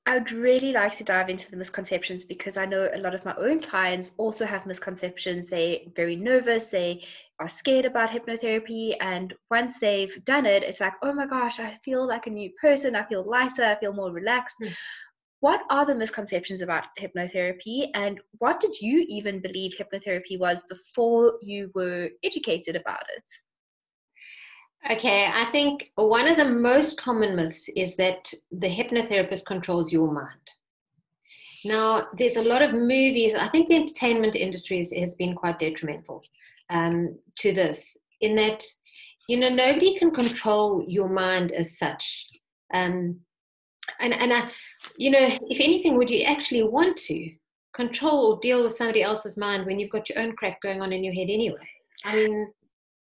I 0.08 0.14
would 0.14 0.30
really 0.30 0.70
like 0.72 0.96
to 0.98 1.04
dive 1.04 1.28
into 1.28 1.50
the 1.50 1.56
misconceptions 1.56 2.24
because 2.24 2.56
I 2.56 2.64
know 2.64 2.88
a 2.94 3.00
lot 3.00 3.12
of 3.12 3.24
my 3.24 3.34
own 3.38 3.60
clients 3.60 4.12
also 4.18 4.46
have 4.46 4.64
misconceptions. 4.64 5.48
They're 5.48 5.78
very 5.96 6.14
nervous, 6.14 6.66
they 6.66 7.04
are 7.40 7.48
scared 7.48 7.86
about 7.86 8.10
hypnotherapy, 8.10 8.96
and 9.00 9.34
once 9.50 9.80
they've 9.80 10.24
done 10.24 10.46
it, 10.46 10.62
it's 10.62 10.80
like, 10.80 10.92
oh 11.02 11.12
my 11.12 11.26
gosh, 11.26 11.58
I 11.58 11.74
feel 11.84 12.06
like 12.06 12.28
a 12.28 12.30
new 12.30 12.50
person, 12.60 12.94
I 12.94 13.02
feel 13.02 13.24
lighter, 13.24 13.64
I 13.64 13.74
feel 13.80 13.92
more 13.92 14.12
relaxed. 14.12 14.56
Mm. 14.62 14.72
What 15.40 15.62
are 15.70 15.84
the 15.84 15.94
misconceptions 15.94 16.62
about 16.62 16.86
hypnotherapy, 16.98 17.90
and 17.94 18.20
what 18.38 18.60
did 18.60 18.80
you 18.80 19.04
even 19.08 19.40
believe 19.40 19.74
hypnotherapy 19.76 20.38
was 20.38 20.62
before 20.62 21.34
you 21.42 21.72
were 21.74 22.10
educated 22.22 22.76
about 22.76 23.04
it? 23.16 23.24
Okay, 24.90 25.28
I 25.32 25.46
think 25.50 25.90
one 25.96 26.28
of 26.28 26.36
the 26.36 26.44
most 26.44 27.00
common 27.00 27.34
myths 27.34 27.68
is 27.74 27.96
that 27.96 28.32
the 28.52 28.68
hypnotherapist 28.68 29.44
controls 29.44 29.92
your 29.92 30.12
mind. 30.12 30.38
Now, 31.64 32.06
there's 32.16 32.36
a 32.36 32.42
lot 32.42 32.62
of 32.62 32.72
movies, 32.72 33.34
I 33.34 33.48
think 33.48 33.68
the 33.68 33.76
entertainment 33.76 34.36
industry 34.36 34.78
has, 34.78 34.92
has 34.92 35.16
been 35.16 35.34
quite 35.34 35.58
detrimental 35.58 36.22
um, 36.70 37.18
to 37.38 37.52
this, 37.52 37.96
in 38.20 38.36
that, 38.36 38.62
you 39.28 39.38
know, 39.38 39.48
nobody 39.48 39.98
can 39.98 40.12
control 40.12 40.84
your 40.86 41.08
mind 41.08 41.50
as 41.50 41.76
such. 41.78 42.24
Um, 42.72 43.18
and, 43.98 44.14
and 44.14 44.32
I, 44.32 44.50
you 44.96 45.10
know, 45.10 45.18
if 45.20 45.60
anything, 45.60 45.96
would 45.96 46.10
you 46.10 46.22
actually 46.22 46.62
want 46.62 46.96
to 46.98 47.32
control 47.74 48.32
or 48.32 48.40
deal 48.40 48.62
with 48.62 48.76
somebody 48.76 49.02
else's 49.02 49.36
mind 49.36 49.66
when 49.66 49.78
you've 49.80 49.90
got 49.90 50.08
your 50.08 50.18
own 50.18 50.36
crap 50.36 50.60
going 50.62 50.80
on 50.80 50.92
in 50.92 51.02
your 51.02 51.14
head 51.14 51.28
anyway? 51.28 51.68
I 52.04 52.14
mean, 52.14 52.52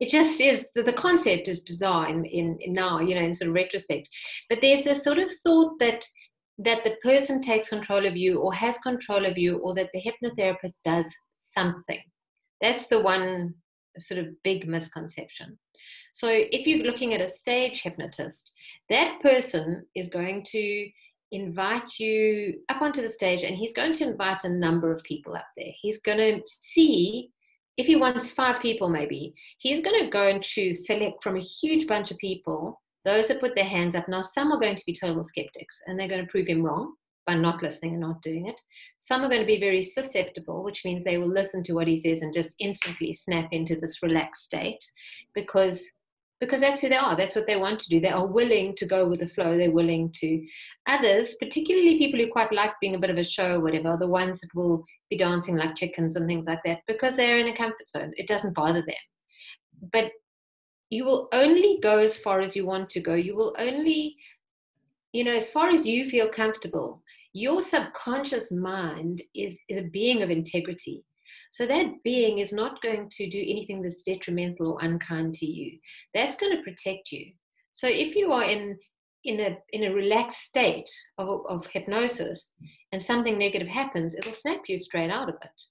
it 0.00 0.10
just 0.10 0.40
is 0.40 0.66
the, 0.74 0.82
the 0.82 0.92
concept 0.92 1.48
is 1.48 1.60
bizarre 1.60 2.08
in, 2.08 2.24
in, 2.24 2.58
in, 2.60 2.72
now 2.72 3.00
you 3.00 3.14
know 3.14 3.22
in 3.22 3.34
sort 3.34 3.48
of 3.48 3.54
retrospect. 3.54 4.08
But 4.48 4.60
there's 4.60 4.84
this 4.84 5.04
sort 5.04 5.18
of 5.18 5.30
thought 5.44 5.78
that 5.80 6.04
that 6.58 6.84
the 6.84 6.96
person 7.02 7.40
takes 7.40 7.68
control 7.68 8.06
of 8.06 8.16
you 8.16 8.38
or 8.38 8.54
has 8.54 8.78
control 8.78 9.26
of 9.26 9.36
you 9.36 9.58
or 9.58 9.74
that 9.74 9.90
the 9.92 10.02
hypnotherapist 10.02 10.74
does 10.84 11.12
something. 11.32 12.00
That's 12.60 12.86
the 12.86 13.00
one 13.00 13.54
sort 13.98 14.20
of 14.20 14.42
big 14.44 14.68
misconception. 14.68 15.58
So 16.12 16.28
if 16.30 16.66
you're 16.66 16.86
looking 16.86 17.12
at 17.12 17.20
a 17.20 17.26
stage 17.26 17.82
hypnotist 17.82 18.52
that 18.88 19.20
person 19.20 19.86
is 19.94 20.08
going 20.08 20.44
to 20.44 20.88
invite 21.32 21.98
you 21.98 22.54
up 22.68 22.82
onto 22.82 23.02
the 23.02 23.10
stage 23.10 23.42
and 23.42 23.56
he's 23.56 23.72
going 23.72 23.92
to 23.92 24.06
invite 24.06 24.44
a 24.44 24.48
number 24.48 24.92
of 24.94 25.02
people 25.02 25.34
up 25.34 25.46
there. 25.56 25.72
He's 25.80 26.00
going 26.00 26.18
to 26.18 26.40
see 26.46 27.30
if 27.76 27.86
he 27.86 27.96
wants 27.96 28.30
five 28.30 28.60
people, 28.60 28.88
maybe, 28.88 29.34
he's 29.58 29.80
going 29.80 30.04
to 30.04 30.10
go 30.10 30.28
and 30.28 30.42
choose, 30.42 30.86
select 30.86 31.22
from 31.22 31.36
a 31.36 31.40
huge 31.40 31.86
bunch 31.86 32.10
of 32.10 32.18
people, 32.18 32.80
those 33.04 33.28
that 33.28 33.40
put 33.40 33.54
their 33.54 33.64
hands 33.64 33.94
up. 33.94 34.08
Now, 34.08 34.20
some 34.20 34.52
are 34.52 34.60
going 34.60 34.76
to 34.76 34.84
be 34.86 34.94
total 34.94 35.24
skeptics 35.24 35.80
and 35.86 35.98
they're 35.98 36.08
going 36.08 36.24
to 36.24 36.30
prove 36.30 36.46
him 36.46 36.62
wrong 36.62 36.94
by 37.26 37.34
not 37.34 37.62
listening 37.62 37.92
and 37.92 38.00
not 38.00 38.22
doing 38.22 38.46
it. 38.46 38.60
Some 39.00 39.22
are 39.22 39.28
going 39.28 39.40
to 39.40 39.46
be 39.46 39.60
very 39.60 39.82
susceptible, 39.82 40.62
which 40.62 40.84
means 40.84 41.04
they 41.04 41.18
will 41.18 41.28
listen 41.28 41.62
to 41.64 41.72
what 41.72 41.88
he 41.88 41.96
says 41.96 42.22
and 42.22 42.32
just 42.32 42.54
instantly 42.58 43.12
snap 43.12 43.48
into 43.52 43.76
this 43.76 44.02
relaxed 44.02 44.44
state 44.44 44.84
because 45.34 45.90
because 46.44 46.60
that's 46.60 46.80
who 46.80 46.88
they 46.88 46.96
are. 46.96 47.16
That's 47.16 47.34
what 47.34 47.46
they 47.46 47.56
want 47.56 47.80
to 47.80 47.88
do. 47.88 48.00
They 48.00 48.10
are 48.10 48.26
willing 48.26 48.76
to 48.76 48.86
go 48.86 49.08
with 49.08 49.20
the 49.20 49.28
flow. 49.28 49.56
They're 49.56 49.70
willing 49.70 50.12
to. 50.16 50.46
Others, 50.86 51.36
particularly 51.40 51.98
people 51.98 52.20
who 52.20 52.30
quite 52.30 52.52
like 52.52 52.72
being 52.80 52.94
a 52.94 52.98
bit 52.98 53.10
of 53.10 53.16
a 53.16 53.24
show 53.24 53.56
or 53.56 53.60
whatever, 53.60 53.90
are 53.90 53.98
the 53.98 54.06
ones 54.06 54.40
that 54.40 54.54
will 54.54 54.84
be 55.08 55.16
dancing 55.16 55.56
like 55.56 55.74
chickens 55.74 56.16
and 56.16 56.28
things 56.28 56.46
like 56.46 56.60
that 56.64 56.80
because 56.86 57.16
they're 57.16 57.38
in 57.38 57.48
a 57.48 57.56
comfort 57.56 57.88
zone. 57.88 58.12
It 58.16 58.28
doesn't 58.28 58.54
bother 58.54 58.82
them. 58.82 59.90
But 59.92 60.12
you 60.90 61.04
will 61.04 61.28
only 61.32 61.78
go 61.82 61.98
as 61.98 62.16
far 62.16 62.40
as 62.40 62.54
you 62.54 62.66
want 62.66 62.90
to 62.90 63.00
go. 63.00 63.14
You 63.14 63.34
will 63.34 63.56
only, 63.58 64.14
you 65.12 65.24
know, 65.24 65.34
as 65.34 65.50
far 65.50 65.70
as 65.70 65.86
you 65.86 66.10
feel 66.10 66.30
comfortable. 66.30 67.02
Your 67.32 67.62
subconscious 67.62 68.52
mind 68.52 69.22
is, 69.34 69.58
is 69.68 69.78
a 69.78 69.82
being 69.82 70.22
of 70.22 70.30
integrity 70.30 71.04
so 71.54 71.68
that 71.68 72.02
being 72.02 72.40
is 72.40 72.52
not 72.52 72.82
going 72.82 73.08
to 73.12 73.30
do 73.30 73.38
anything 73.38 73.80
that's 73.80 74.02
detrimental 74.02 74.72
or 74.72 74.84
unkind 74.84 75.34
to 75.34 75.46
you. 75.46 75.78
That's 76.12 76.34
going 76.34 76.50
to 76.56 76.64
protect 76.64 77.12
you. 77.12 77.30
So 77.74 77.86
if 77.86 78.16
you 78.16 78.32
are 78.32 78.42
in 78.42 78.76
in 79.22 79.38
a 79.38 79.56
in 79.70 79.84
a 79.84 79.94
relaxed 79.94 80.40
state 80.40 80.90
of, 81.16 81.42
of 81.48 81.64
hypnosis 81.72 82.48
and 82.90 83.00
something 83.00 83.38
negative 83.38 83.68
happens, 83.68 84.16
it'll 84.16 84.32
snap 84.32 84.62
you 84.66 84.80
straight 84.80 85.12
out 85.12 85.28
of 85.28 85.36
it. 85.42 85.62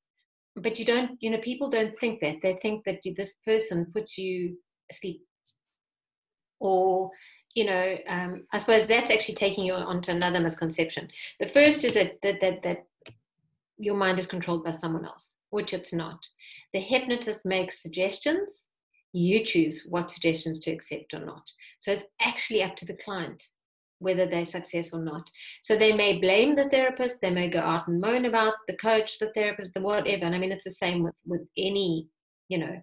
But 0.56 0.80
you 0.80 0.86
don't, 0.86 1.18
you 1.20 1.30
know, 1.32 1.40
people 1.40 1.70
don't 1.70 2.00
think 2.00 2.22
that. 2.22 2.38
They 2.42 2.58
think 2.62 2.86
that 2.86 3.00
you, 3.04 3.14
this 3.14 3.34
person 3.46 3.92
puts 3.94 4.18
you 4.18 4.58
asleep. 4.90 5.22
Or, 6.62 7.12
you 7.56 7.66
know, 7.66 7.98
um, 8.08 8.46
I 8.54 8.60
suppose 8.60 8.86
that's 8.86 9.12
actually 9.12 9.36
taking 9.36 9.66
you 9.66 9.74
onto 9.74 10.12
another 10.12 10.40
misconception. 10.40 11.10
The 11.42 11.50
first 11.50 11.84
is 11.84 11.94
that 11.96 12.20
that 12.24 12.40
that, 12.40 12.64
that 12.64 12.86
your 13.78 13.98
mind 13.98 14.18
is 14.18 14.28
controlled 14.28 14.64
by 14.64 14.72
someone 14.72 15.04
else 15.04 15.34
which 15.54 15.74
it's 15.74 15.94
not. 15.94 16.20
The 16.74 16.80
hypnotist 16.80 17.46
makes 17.46 17.82
suggestions. 17.82 18.64
You 19.14 19.46
choose 19.46 19.86
what 19.88 20.12
suggestions 20.12 20.60
to 20.62 20.72
accept 20.72 21.14
or 21.14 21.20
not. 21.20 21.44
So 21.80 21.92
it's 21.92 22.06
actually 22.20 22.64
up 22.64 22.76
to 22.78 22.86
the 22.86 22.98
client 22.98 23.44
whether 24.00 24.26
they're 24.26 24.46
success 24.46 24.94
or 24.94 25.02
not. 25.02 25.30
So 25.64 25.78
they 25.78 25.94
may 25.94 26.20
blame 26.20 26.56
the 26.56 26.70
therapist, 26.70 27.18
they 27.22 27.30
may 27.30 27.50
go 27.50 27.60
out 27.60 27.88
and 27.88 28.02
moan 28.02 28.26
about 28.26 28.56
the 28.68 28.76
coach, 28.78 29.18
the 29.18 29.32
therapist, 29.34 29.74
the 29.74 29.82
whatever. 29.82 30.26
And 30.26 30.36
I 30.36 30.40
mean, 30.40 30.52
it's 30.52 30.66
the 30.66 30.72
same 30.72 31.04
with, 31.04 31.16
with 31.26 31.42
any, 31.58 32.10
you 32.50 32.58
know, 32.58 32.82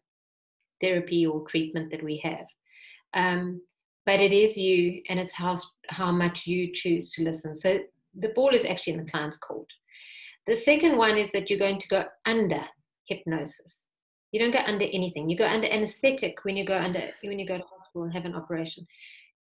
therapy 0.80 1.26
or 1.26 1.46
treatment 1.46 1.90
that 1.90 2.02
we 2.02 2.16
have. 2.24 2.46
Um, 3.12 3.60
but 4.06 4.18
it 4.18 4.32
is 4.32 4.56
you 4.56 5.02
and 5.08 5.20
it's 5.20 5.34
how, 5.34 5.58
how 5.88 6.10
much 6.10 6.46
you 6.46 6.72
choose 6.72 7.12
to 7.12 7.22
listen. 7.22 7.54
So 7.54 7.80
the 8.18 8.30
ball 8.30 8.54
is 8.54 8.64
actually 8.64 8.94
in 8.94 9.04
the 9.04 9.10
client's 9.10 9.36
court. 9.36 9.68
The 10.50 10.56
second 10.56 10.96
one 10.96 11.16
is 11.16 11.30
that 11.30 11.48
you're 11.48 11.60
going 11.60 11.78
to 11.78 11.86
go 11.86 12.04
under 12.26 12.60
hypnosis. 13.06 13.86
You 14.32 14.40
don't 14.40 14.50
go 14.50 14.58
under 14.66 14.84
anything. 14.84 15.30
You 15.30 15.38
go 15.38 15.46
under 15.46 15.68
anesthetic 15.68 16.44
when 16.44 16.56
you 16.56 16.66
go 16.66 16.76
under 16.76 17.02
when 17.22 17.38
you 17.38 17.46
go 17.46 17.58
to 17.58 17.62
hospital 17.62 18.02
and 18.02 18.12
have 18.12 18.24
an 18.24 18.34
operation. 18.34 18.84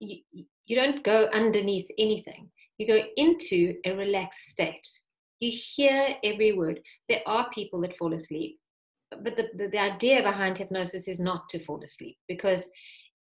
You, 0.01 0.19
you 0.67 0.75
don't 0.75 1.05
go 1.05 1.29
underneath 1.33 1.87
anything. 2.01 2.51
You 2.79 2.89
go 2.89 3.01
into 3.17 3.77
a 3.85 3.93
relaxed 3.93 4.49
state. 4.49 4.89
You 5.39 5.53
hear 5.55 6.17
every 6.25 6.55
word. 6.55 6.81
There 7.09 7.23
are 7.27 7.49
people 7.51 7.81
that 7.83 7.97
fall 7.97 8.13
asleep, 8.13 8.59
but 9.23 9.37
the, 9.37 9.51
the, 9.55 9.69
the 9.69 9.79
idea 9.79 10.25
behind 10.25 10.59
hypnosis 10.59 11.07
is 11.07 11.21
not 11.21 11.49
to 11.51 11.65
fall 11.65 11.81
asleep 11.85 12.17
because 12.27 12.69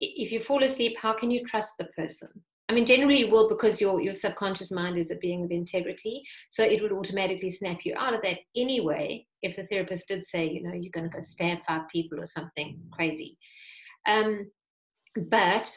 if 0.00 0.32
you 0.32 0.42
fall 0.42 0.64
asleep, 0.64 0.96
how 1.00 1.12
can 1.12 1.30
you 1.30 1.44
trust 1.46 1.74
the 1.78 1.86
person? 1.96 2.28
I 2.68 2.74
mean, 2.74 2.84
generally 2.84 3.20
you 3.20 3.30
will 3.30 3.48
because 3.48 3.80
your, 3.80 4.00
your 4.00 4.14
subconscious 4.14 4.70
mind 4.70 4.98
is 4.98 5.10
a 5.10 5.16
being 5.16 5.42
of 5.42 5.50
integrity. 5.50 6.22
So 6.50 6.62
it 6.62 6.82
would 6.82 6.92
automatically 6.92 7.48
snap 7.48 7.78
you 7.84 7.94
out 7.96 8.12
of 8.12 8.20
that 8.22 8.40
anyway 8.54 9.26
if 9.42 9.56
the 9.56 9.66
therapist 9.66 10.08
did 10.08 10.24
say, 10.24 10.50
you 10.50 10.62
know, 10.62 10.74
you're 10.74 10.92
going 10.92 11.08
to 11.08 11.16
go 11.16 11.22
stab 11.22 11.58
five 11.66 11.88
people 11.90 12.20
or 12.20 12.26
something 12.26 12.78
crazy. 12.90 13.38
Um, 14.06 14.50
but 15.30 15.74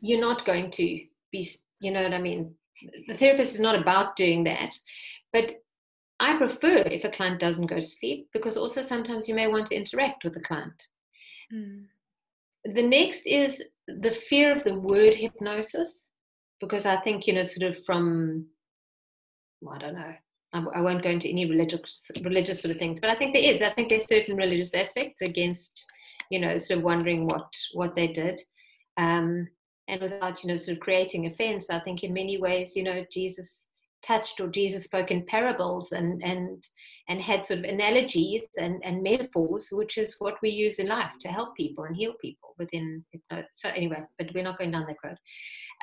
you're 0.00 0.20
not 0.20 0.44
going 0.44 0.70
to 0.72 1.00
be, 1.32 1.48
you 1.80 1.90
know 1.90 2.02
what 2.02 2.12
I 2.12 2.20
mean? 2.20 2.54
The 3.08 3.16
therapist 3.16 3.54
is 3.54 3.60
not 3.60 3.74
about 3.74 4.16
doing 4.16 4.44
that. 4.44 4.74
But 5.32 5.62
I 6.20 6.36
prefer 6.36 6.78
if 6.78 7.04
a 7.04 7.10
client 7.10 7.40
doesn't 7.40 7.66
go 7.66 7.76
to 7.76 7.82
sleep 7.82 8.28
because 8.34 8.58
also 8.58 8.82
sometimes 8.82 9.26
you 9.26 9.34
may 9.34 9.46
want 9.46 9.68
to 9.68 9.74
interact 9.74 10.24
with 10.24 10.34
the 10.34 10.40
client. 10.40 10.82
Mm. 11.52 11.84
The 12.74 12.82
next 12.82 13.26
is 13.26 13.62
the 13.86 14.10
fear 14.28 14.54
of 14.54 14.64
the 14.64 14.78
word 14.78 15.14
hypnosis 15.14 16.10
because 16.60 16.86
I 16.86 16.96
think 17.00 17.26
you 17.26 17.34
know, 17.34 17.44
sort 17.44 17.70
of 17.70 17.84
from 17.84 18.46
well, 19.60 19.74
I 19.74 19.78
don't 19.78 19.94
know. 19.94 20.14
I, 20.52 20.64
I 20.76 20.80
won't 20.80 21.02
go 21.02 21.10
into 21.10 21.28
any 21.28 21.48
religious 21.48 22.02
religious 22.22 22.62
sort 22.62 22.72
of 22.72 22.78
things, 22.78 23.00
but 23.00 23.10
I 23.10 23.16
think 23.16 23.34
there 23.34 23.42
is. 23.42 23.62
I 23.62 23.70
think 23.70 23.88
there's 23.88 24.08
certain 24.08 24.36
religious 24.36 24.74
aspects 24.74 25.20
against 25.22 25.84
you 26.30 26.40
know, 26.40 26.58
sort 26.58 26.78
of 26.78 26.84
wondering 26.84 27.26
what 27.26 27.48
what 27.74 27.94
they 27.94 28.08
did. 28.08 28.40
Um, 28.96 29.48
and 29.88 30.00
without 30.00 30.42
you 30.42 30.48
know 30.48 30.56
sort 30.56 30.76
of 30.76 30.82
creating 30.82 31.26
offense 31.26 31.70
i 31.70 31.78
think 31.80 32.02
in 32.02 32.12
many 32.12 32.38
ways 32.38 32.76
you 32.76 32.82
know 32.82 33.04
jesus 33.12 33.68
touched 34.02 34.40
or 34.40 34.48
jesus 34.48 34.84
spoke 34.84 35.10
in 35.10 35.24
parables 35.26 35.92
and 35.92 36.22
and 36.22 36.66
and 37.08 37.20
had 37.20 37.46
sort 37.46 37.60
of 37.60 37.64
analogies 37.64 38.48
and, 38.60 38.82
and 38.84 39.02
metaphors 39.02 39.68
which 39.70 39.96
is 39.96 40.16
what 40.18 40.34
we 40.42 40.50
use 40.50 40.78
in 40.78 40.88
life 40.88 41.12
to 41.20 41.28
help 41.28 41.56
people 41.56 41.84
and 41.84 41.96
heal 41.96 42.14
people 42.20 42.54
within 42.58 43.04
so 43.54 43.68
anyway 43.70 44.02
but 44.18 44.28
we're 44.34 44.44
not 44.44 44.58
going 44.58 44.70
down 44.70 44.86
that 44.86 44.96
road 45.04 45.16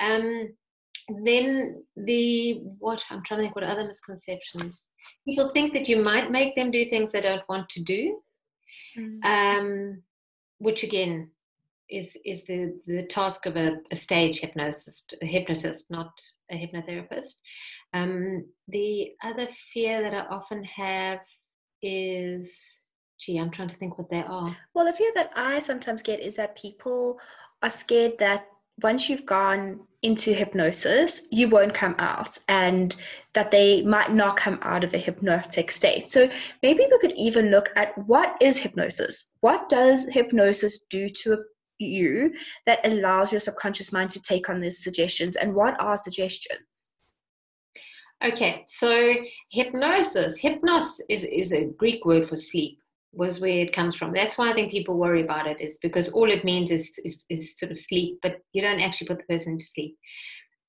um, 0.00 0.48
then 1.08 1.82
the 1.96 2.62
what 2.78 3.00
I'm 3.10 3.22
trying 3.24 3.40
to 3.40 3.44
think 3.44 3.54
what 3.54 3.64
other 3.64 3.86
misconceptions. 3.86 4.86
People 5.26 5.50
think 5.50 5.72
that 5.74 5.88
you 5.88 6.02
might 6.02 6.30
make 6.30 6.56
them 6.56 6.70
do 6.70 6.84
things 6.86 7.12
they 7.12 7.20
don't 7.20 7.48
want 7.48 7.68
to 7.70 7.82
do, 7.82 8.20
mm. 8.98 9.24
um, 9.24 10.02
which 10.58 10.82
again 10.82 11.30
is 11.90 12.18
is 12.24 12.44
the 12.46 12.80
the 12.86 13.04
task 13.04 13.46
of 13.46 13.56
a, 13.56 13.76
a 13.90 13.96
stage 13.96 14.40
hypnotist, 14.40 15.14
a 15.20 15.26
hypnotist, 15.26 15.90
not 15.90 16.12
a 16.50 16.54
hypnotherapist. 16.54 17.34
Um, 17.92 18.46
the 18.68 19.12
other 19.22 19.48
fear 19.72 20.02
that 20.02 20.14
I 20.14 20.26
often 20.34 20.64
have 20.64 21.20
is, 21.82 22.58
gee, 23.20 23.38
I'm 23.38 23.50
trying 23.50 23.68
to 23.68 23.76
think 23.76 23.98
what 23.98 24.10
they 24.10 24.22
are. 24.22 24.56
Well, 24.74 24.86
the 24.86 24.92
fear 24.92 25.12
that 25.14 25.30
I 25.36 25.60
sometimes 25.60 26.02
get 26.02 26.20
is 26.20 26.34
that 26.36 26.56
people 26.56 27.20
are 27.62 27.70
scared 27.70 28.14
that 28.18 28.46
once 28.82 29.08
you've 29.08 29.26
gone 29.26 29.80
into 30.02 30.34
hypnosis, 30.34 31.20
you 31.30 31.48
won't 31.48 31.72
come 31.72 31.94
out, 31.98 32.36
and 32.48 32.96
that 33.32 33.50
they 33.50 33.82
might 33.82 34.12
not 34.12 34.36
come 34.36 34.58
out 34.62 34.84
of 34.84 34.92
a 34.92 34.98
hypnotic 34.98 35.70
state. 35.70 36.08
So 36.10 36.28
maybe 36.62 36.86
we 36.90 36.98
could 36.98 37.12
even 37.16 37.50
look 37.50 37.70
at 37.76 37.96
what 38.06 38.36
is 38.40 38.58
hypnosis? 38.58 39.30
What 39.40 39.68
does 39.68 40.06
hypnosis 40.10 40.80
do 40.90 41.08
to 41.08 41.44
you 41.78 42.32
that 42.66 42.80
allows 42.84 43.32
your 43.32 43.40
subconscious 43.40 43.92
mind 43.92 44.10
to 44.10 44.22
take 44.22 44.48
on 44.48 44.60
these 44.60 44.82
suggestions, 44.82 45.36
and 45.36 45.54
what 45.54 45.80
are 45.80 45.96
suggestions? 45.96 46.90
Okay, 48.24 48.64
so 48.66 49.14
hypnosis, 49.50 50.40
hypnos 50.40 51.00
is, 51.08 51.24
is 51.24 51.52
a 51.52 51.66
Greek 51.66 52.04
word 52.04 52.28
for 52.28 52.36
sleep 52.36 52.78
was 53.16 53.40
where 53.40 53.60
it 53.60 53.72
comes 53.72 53.96
from. 53.96 54.12
That's 54.12 54.36
why 54.36 54.50
I 54.50 54.54
think 54.54 54.72
people 54.72 54.96
worry 54.96 55.22
about 55.22 55.46
it, 55.46 55.60
is 55.60 55.78
because 55.82 56.08
all 56.10 56.30
it 56.30 56.44
means 56.44 56.70
is, 56.70 56.92
is, 57.04 57.24
is 57.28 57.58
sort 57.58 57.72
of 57.72 57.80
sleep, 57.80 58.18
but 58.22 58.40
you 58.52 58.62
don't 58.62 58.80
actually 58.80 59.08
put 59.08 59.18
the 59.18 59.34
person 59.34 59.58
to 59.58 59.64
sleep. 59.64 59.96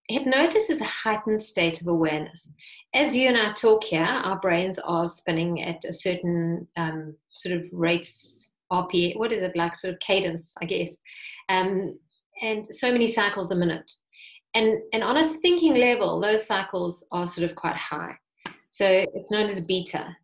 Hypnosis 0.07 0.69
is 0.69 0.81
a 0.81 0.85
heightened 0.85 1.41
state 1.41 1.81
of 1.81 1.87
awareness. 1.87 2.53
As 2.93 3.15
you 3.15 3.27
and 3.27 3.37
I 3.37 3.53
talk 3.53 3.83
here, 3.83 4.03
our 4.03 4.39
brains 4.39 4.77
are 4.79 5.07
spinning 5.07 5.63
at 5.63 5.83
a 5.83 5.91
certain 5.91 6.67
um, 6.77 7.15
sort 7.37 7.55
of 7.55 7.63
rates, 7.71 8.51
RPA, 8.71 9.17
what 9.17 9.31
is 9.31 9.43
it 9.43 9.55
like, 9.55 9.75
sort 9.75 9.93
of 9.93 9.99
cadence, 9.99 10.53
I 10.61 10.65
guess, 10.65 10.99
um, 11.49 11.97
and 12.41 12.67
so 12.69 12.91
many 12.91 13.07
cycles 13.07 13.51
a 13.51 13.55
minute. 13.55 13.91
And, 14.53 14.81
and 14.93 15.03
on 15.03 15.17
a 15.17 15.37
thinking 15.39 15.75
level, 15.75 16.21
those 16.21 16.45
cycles 16.45 17.05
are 17.11 17.27
sort 17.27 17.49
of 17.49 17.55
quite 17.55 17.75
high. 17.75 18.15
So 18.69 19.05
it's 19.13 19.31
known 19.31 19.49
as 19.49 19.59
beta 19.59 20.15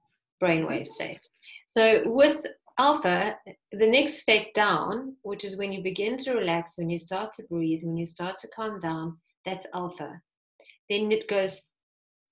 brainwave 0.41 0.87
state. 0.87 1.27
So 1.71 2.03
with 2.05 2.45
alpha, 2.77 3.37
the 3.71 3.87
next 3.87 4.21
state 4.21 4.53
down, 4.53 5.15
which 5.23 5.45
is 5.45 5.57
when 5.57 5.71
you 5.71 5.81
begin 5.81 6.17
to 6.17 6.33
relax, 6.33 6.77
when 6.77 6.89
you 6.89 6.97
start 6.97 7.31
to 7.33 7.43
breathe, 7.43 7.81
when 7.83 7.97
you 7.97 8.05
start 8.05 8.39
to 8.39 8.47
calm 8.49 8.79
down, 8.79 9.17
that's 9.45 9.65
alpha. 9.73 10.21
Then 10.89 11.11
it 11.11 11.29
goes 11.29 11.71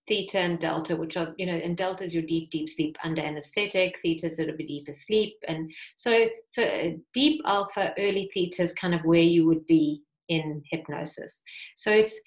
theta 0.10 0.39
and 0.39 0.60
delta, 0.60 0.96
which 0.96 1.15
are, 1.15 1.34
you 1.38 1.46
know, 1.46 1.53
and 1.53 1.77
delta 1.77 2.03
is 2.03 2.13
your 2.13 2.24
deep, 2.24 2.51
deep 2.51 2.69
sleep 2.69 2.98
under 3.03 3.22
anesthetic, 3.22 3.98
theta 4.01 4.27
is 4.27 4.39
a 4.39 4.41
little 4.41 4.58
bit 4.58 4.67
deeper 4.67 4.93
sleep. 4.93 5.36
And 5.48 5.72
so, 5.96 6.27
so 6.51 6.63
uh, 6.63 6.89
deep 7.13 7.41
alpha, 7.46 7.93
early 7.98 8.29
theta 8.34 8.63
is 8.63 8.74
kind 8.74 8.93
of 8.93 9.01
where 9.05 9.22
you 9.22 9.46
would 9.46 9.65
be 9.67 10.01
in 10.27 10.62
hypnosis. 10.69 11.41
So 11.77 11.91
it's, 11.91 12.19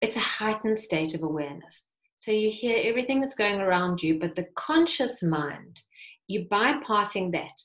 it's 0.00 0.16
a 0.16 0.20
heightened 0.20 0.78
state 0.78 1.14
of 1.14 1.22
awareness. 1.22 1.94
So 2.16 2.30
you 2.30 2.52
hear 2.52 2.78
everything 2.84 3.20
that's 3.20 3.34
going 3.34 3.60
around 3.60 4.00
you, 4.00 4.20
but 4.20 4.36
the 4.36 4.46
conscious 4.56 5.24
mind 5.24 5.80
you're 6.32 6.44
bypassing 6.44 7.32
that. 7.32 7.58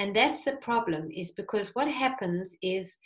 And 0.00 0.14
that's 0.14 0.42
the 0.44 0.56
problem, 0.68 1.02
is 1.22 1.32
because 1.32 1.74
what 1.76 1.88
happens 1.88 2.54
is 2.62 2.96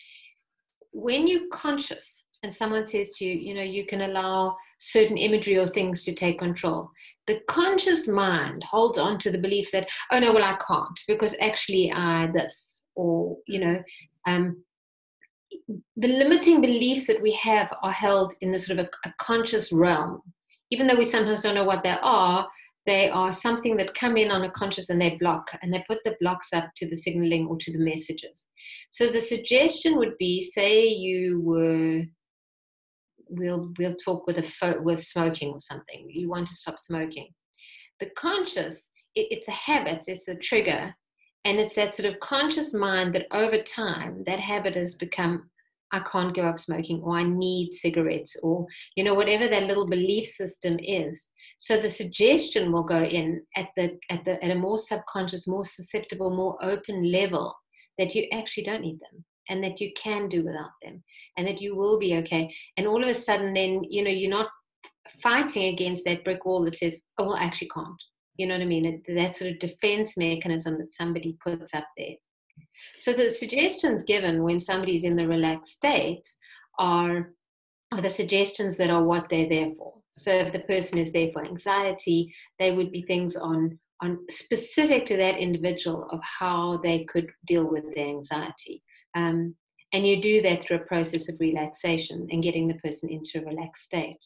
when 0.93 1.27
you're 1.29 1.49
conscious 1.53 2.25
and 2.43 2.53
someone 2.53 2.87
says 2.87 3.09
to 3.17 3.25
you, 3.25 3.35
you 3.47 3.55
know, 3.55 3.63
you 3.77 3.85
can 3.87 4.03
allow 4.03 4.57
certain 4.79 5.17
imagery 5.17 5.57
or 5.57 5.69
things 5.69 6.05
to 6.05 6.15
take 6.15 6.39
control, 6.39 6.91
the 7.29 7.41
conscious 7.49 8.07
mind 8.07 8.63
holds 8.63 8.99
on 8.99 9.19
to 9.19 9.31
the 9.31 9.45
belief 9.47 9.69
that, 9.73 9.89
oh 10.13 10.19
no, 10.19 10.33
well, 10.33 10.45
I 10.45 10.59
can't 10.67 11.01
because 11.09 11.35
actually 11.41 11.93
I 11.93 12.29
this, 12.39 12.83
or, 12.95 13.37
you 13.47 13.61
know, 13.65 13.83
um, 14.27 14.63
the 15.97 16.09
limiting 16.09 16.61
beliefs 16.61 17.07
that 17.07 17.23
we 17.23 17.33
have 17.33 17.73
are 17.83 17.93
held 17.93 18.35
in 18.41 18.53
the 18.53 18.59
sort 18.59 18.79
of 18.79 18.87
a, 18.87 19.09
a 19.09 19.15
conscious 19.21 19.73
realm. 19.73 20.21
Even 20.71 20.87
though 20.87 20.97
we 20.97 21.05
sometimes 21.05 21.43
don't 21.43 21.55
know 21.55 21.65
what 21.65 21.83
they 21.85 21.97
are, 22.03 22.47
they 22.87 23.11
are 23.11 23.33
something 23.33 23.77
that 23.77 23.95
come 23.95 24.17
in 24.17 24.31
on 24.31 24.45
a 24.45 24.51
conscious 24.51 24.89
and 24.89 25.01
they 25.01 25.17
block 25.17 25.47
and 25.61 25.73
they 25.73 25.85
put 25.89 25.99
the 26.05 26.17
blocks 26.21 26.53
up 26.53 26.71
to 26.77 26.89
the 26.89 26.97
signaling 26.97 27.47
or 27.47 27.57
to 27.59 27.73
the 27.73 27.79
messages. 27.79 28.47
So 28.91 29.11
the 29.11 29.21
suggestion 29.21 29.99
would 29.99 30.17
be 30.19 30.41
say 30.43 30.87
you 30.87 31.41
were 31.41 32.05
we'll 33.29 33.73
we'll 33.79 33.97
talk 33.97 34.27
with 34.27 34.39
a 34.39 34.81
with 34.81 35.05
smoking 35.05 35.51
or 35.51 35.61
something. 35.61 36.07
You 36.09 36.29
want 36.29 36.49
to 36.49 36.55
stop 36.55 36.79
smoking. 36.79 37.29
The 38.01 38.11
conscious, 38.17 38.89
it, 39.15 39.29
it's 39.31 39.49
a 39.49 39.53
habit, 39.53 40.05
it's 40.07 40.29
a 40.29 40.37
trigger, 40.37 40.95
and 41.45 41.59
it's 41.59 41.75
that 41.75 41.97
sort 41.97 42.13
of 42.13 42.21
conscious 42.21 42.73
mind 42.75 43.15
that 43.15 43.27
over 43.33 43.63
time 43.63 44.23
that 44.27 44.41
habit 44.41 44.77
has 44.77 44.95
become 44.95 45.51
I 45.93 46.01
can't 46.11 46.35
give 46.35 46.45
up 46.45 46.59
smoking 46.59 47.01
or 47.03 47.17
I 47.17 47.23
need 47.23 47.73
cigarettes 47.73 48.37
or 48.43 48.67
you 48.97 49.05
know 49.05 49.15
whatever 49.15 49.49
that 49.49 49.65
little 49.65 49.89
belief 49.89 50.29
system 50.29 50.79
is. 50.81 51.31
So 51.59 51.81
the 51.81 51.91
suggestion 51.91 52.73
will 52.73 52.83
go 52.83 53.03
in 53.03 53.43
at 53.57 53.69
the 53.77 53.99
at 54.11 54.25
the 54.25 54.43
at 54.45 54.51
a 54.51 54.55
more 54.55 54.79
subconscious, 54.79 55.47
more 55.47 55.65
susceptible, 55.65 56.35
more 56.35 56.59
open 56.63 57.11
level 57.11 57.55
that 57.99 58.15
you 58.15 58.27
actually 58.33 58.65
don't 58.65 58.83
need 58.83 58.99
them 59.01 59.25
and 59.49 59.63
that 59.63 59.81
you 59.81 59.93
can 59.97 60.29
do 60.29 60.45
without 60.45 60.73
them 60.83 61.03
and 61.37 61.47
that 61.47 61.61
you 61.61 61.77
will 61.77 61.99
be 61.99 62.17
okay. 62.17 62.53
And 62.77 62.87
all 62.87 63.03
of 63.03 63.09
a 63.09 63.15
sudden 63.15 63.55
then, 63.55 63.85
you 63.89 64.03
know, 64.03 64.11
you're 64.11 64.31
not 64.31 64.51
fighting 65.23 65.73
against 65.73 66.05
that 66.05 66.25
brick 66.25 66.45
wall 66.45 66.65
that 66.65 66.77
says, 66.77 67.01
oh 67.19 67.25
well 67.25 67.37
I 67.37 67.45
actually 67.45 67.71
can't. 67.73 68.03
You 68.37 68.47
know 68.47 68.55
what 68.55 68.63
I 68.63 68.67
mean? 68.67 69.03
That 69.09 69.39
sort 69.39 69.53
of 69.53 69.59
defense 69.61 70.17
mechanism 70.17 70.77
that 70.79 70.93
somebody 70.93 71.39
puts 71.43 71.73
up 71.73 71.87
there. 71.97 72.17
So 72.99 73.13
the 73.13 73.31
suggestions 73.31 74.05
given 74.05 74.43
when 74.43 74.61
somebody's 74.61 75.05
in 75.05 75.17
the 75.17 75.29
relaxed 75.29 75.73
state 75.73 76.23
are, 76.79 77.33
are 77.93 78.01
the 78.03 78.11
suggestions 78.11 78.77
that 78.77 78.91
are 78.91 79.03
what 79.03 79.29
they're 79.29 79.49
there 79.49 79.73
for. 79.79 79.95
So 80.15 80.33
if 80.33 80.53
the 80.53 80.61
person 80.61 80.99
is 80.99 81.13
there 81.13 81.31
for 81.33 81.45
anxiety, 81.45 82.35
they 82.59 82.73
would 82.73 82.91
be 82.91 83.03
things 83.03 83.37
on 83.37 83.79
on 84.03 84.19
specific 84.29 85.07
to 85.07 85.17
that 85.17 85.39
individual 85.39 86.07
of 86.11 86.21
how 86.23 86.79
they 86.83 87.05
could 87.05 87.31
deal 87.47 87.65
with 87.65 87.85
their 87.95 88.09
anxiety. 88.09 88.83
Um, 89.15 89.55
and 89.93 90.07
you 90.07 90.21
do 90.21 90.43
that 90.43 90.63
through 90.63 90.79
a 90.79 90.87
process 90.87 91.29
of 91.29 91.41
relaxation 91.41 92.29
and 92.31 92.43
getting 92.43 92.69
the 92.69 92.75
person 92.75 93.09
into 93.09 93.39
a 93.39 93.49
relaxed 93.49 93.85
state. 93.85 94.23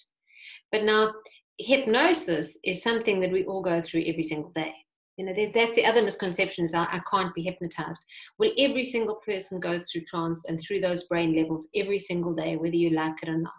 But 0.72 0.82
now, 0.82 1.12
hypnosis 1.58 2.58
is 2.64 2.82
something 2.82 3.20
that 3.20 3.30
we 3.30 3.44
all 3.44 3.62
go 3.62 3.82
through 3.82 4.04
every 4.06 4.25
single 4.25 4.50
day. 4.50 4.75
You 5.20 5.26
know, 5.26 5.50
that's 5.54 5.76
the 5.76 5.84
other 5.84 6.02
misconception 6.02 6.64
is 6.64 6.72
I, 6.72 6.84
I 6.84 7.00
can't 7.10 7.34
be 7.34 7.42
hypnotized. 7.42 8.02
Well, 8.38 8.52
every 8.56 8.82
single 8.82 9.16
person 9.16 9.60
goes 9.60 9.90
through 9.90 10.06
trance 10.06 10.46
and 10.46 10.58
through 10.58 10.80
those 10.80 11.04
brain 11.04 11.36
levels 11.36 11.68
every 11.76 11.98
single 11.98 12.32
day, 12.32 12.56
whether 12.56 12.74
you 12.74 12.88
like 12.88 13.22
it 13.22 13.28
or 13.28 13.36
not. 13.36 13.52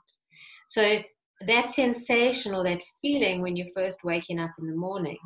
So 0.69 1.01
that 1.45 1.69
sensation 1.69 2.55
or 2.55 2.63
that 2.63 2.81
feeling 3.03 3.43
when 3.43 3.55
you're 3.55 3.67
first 3.75 4.03
waking 4.03 4.39
up 4.39 4.49
in 4.57 4.65
the 4.65 4.75
morning, 4.75 5.19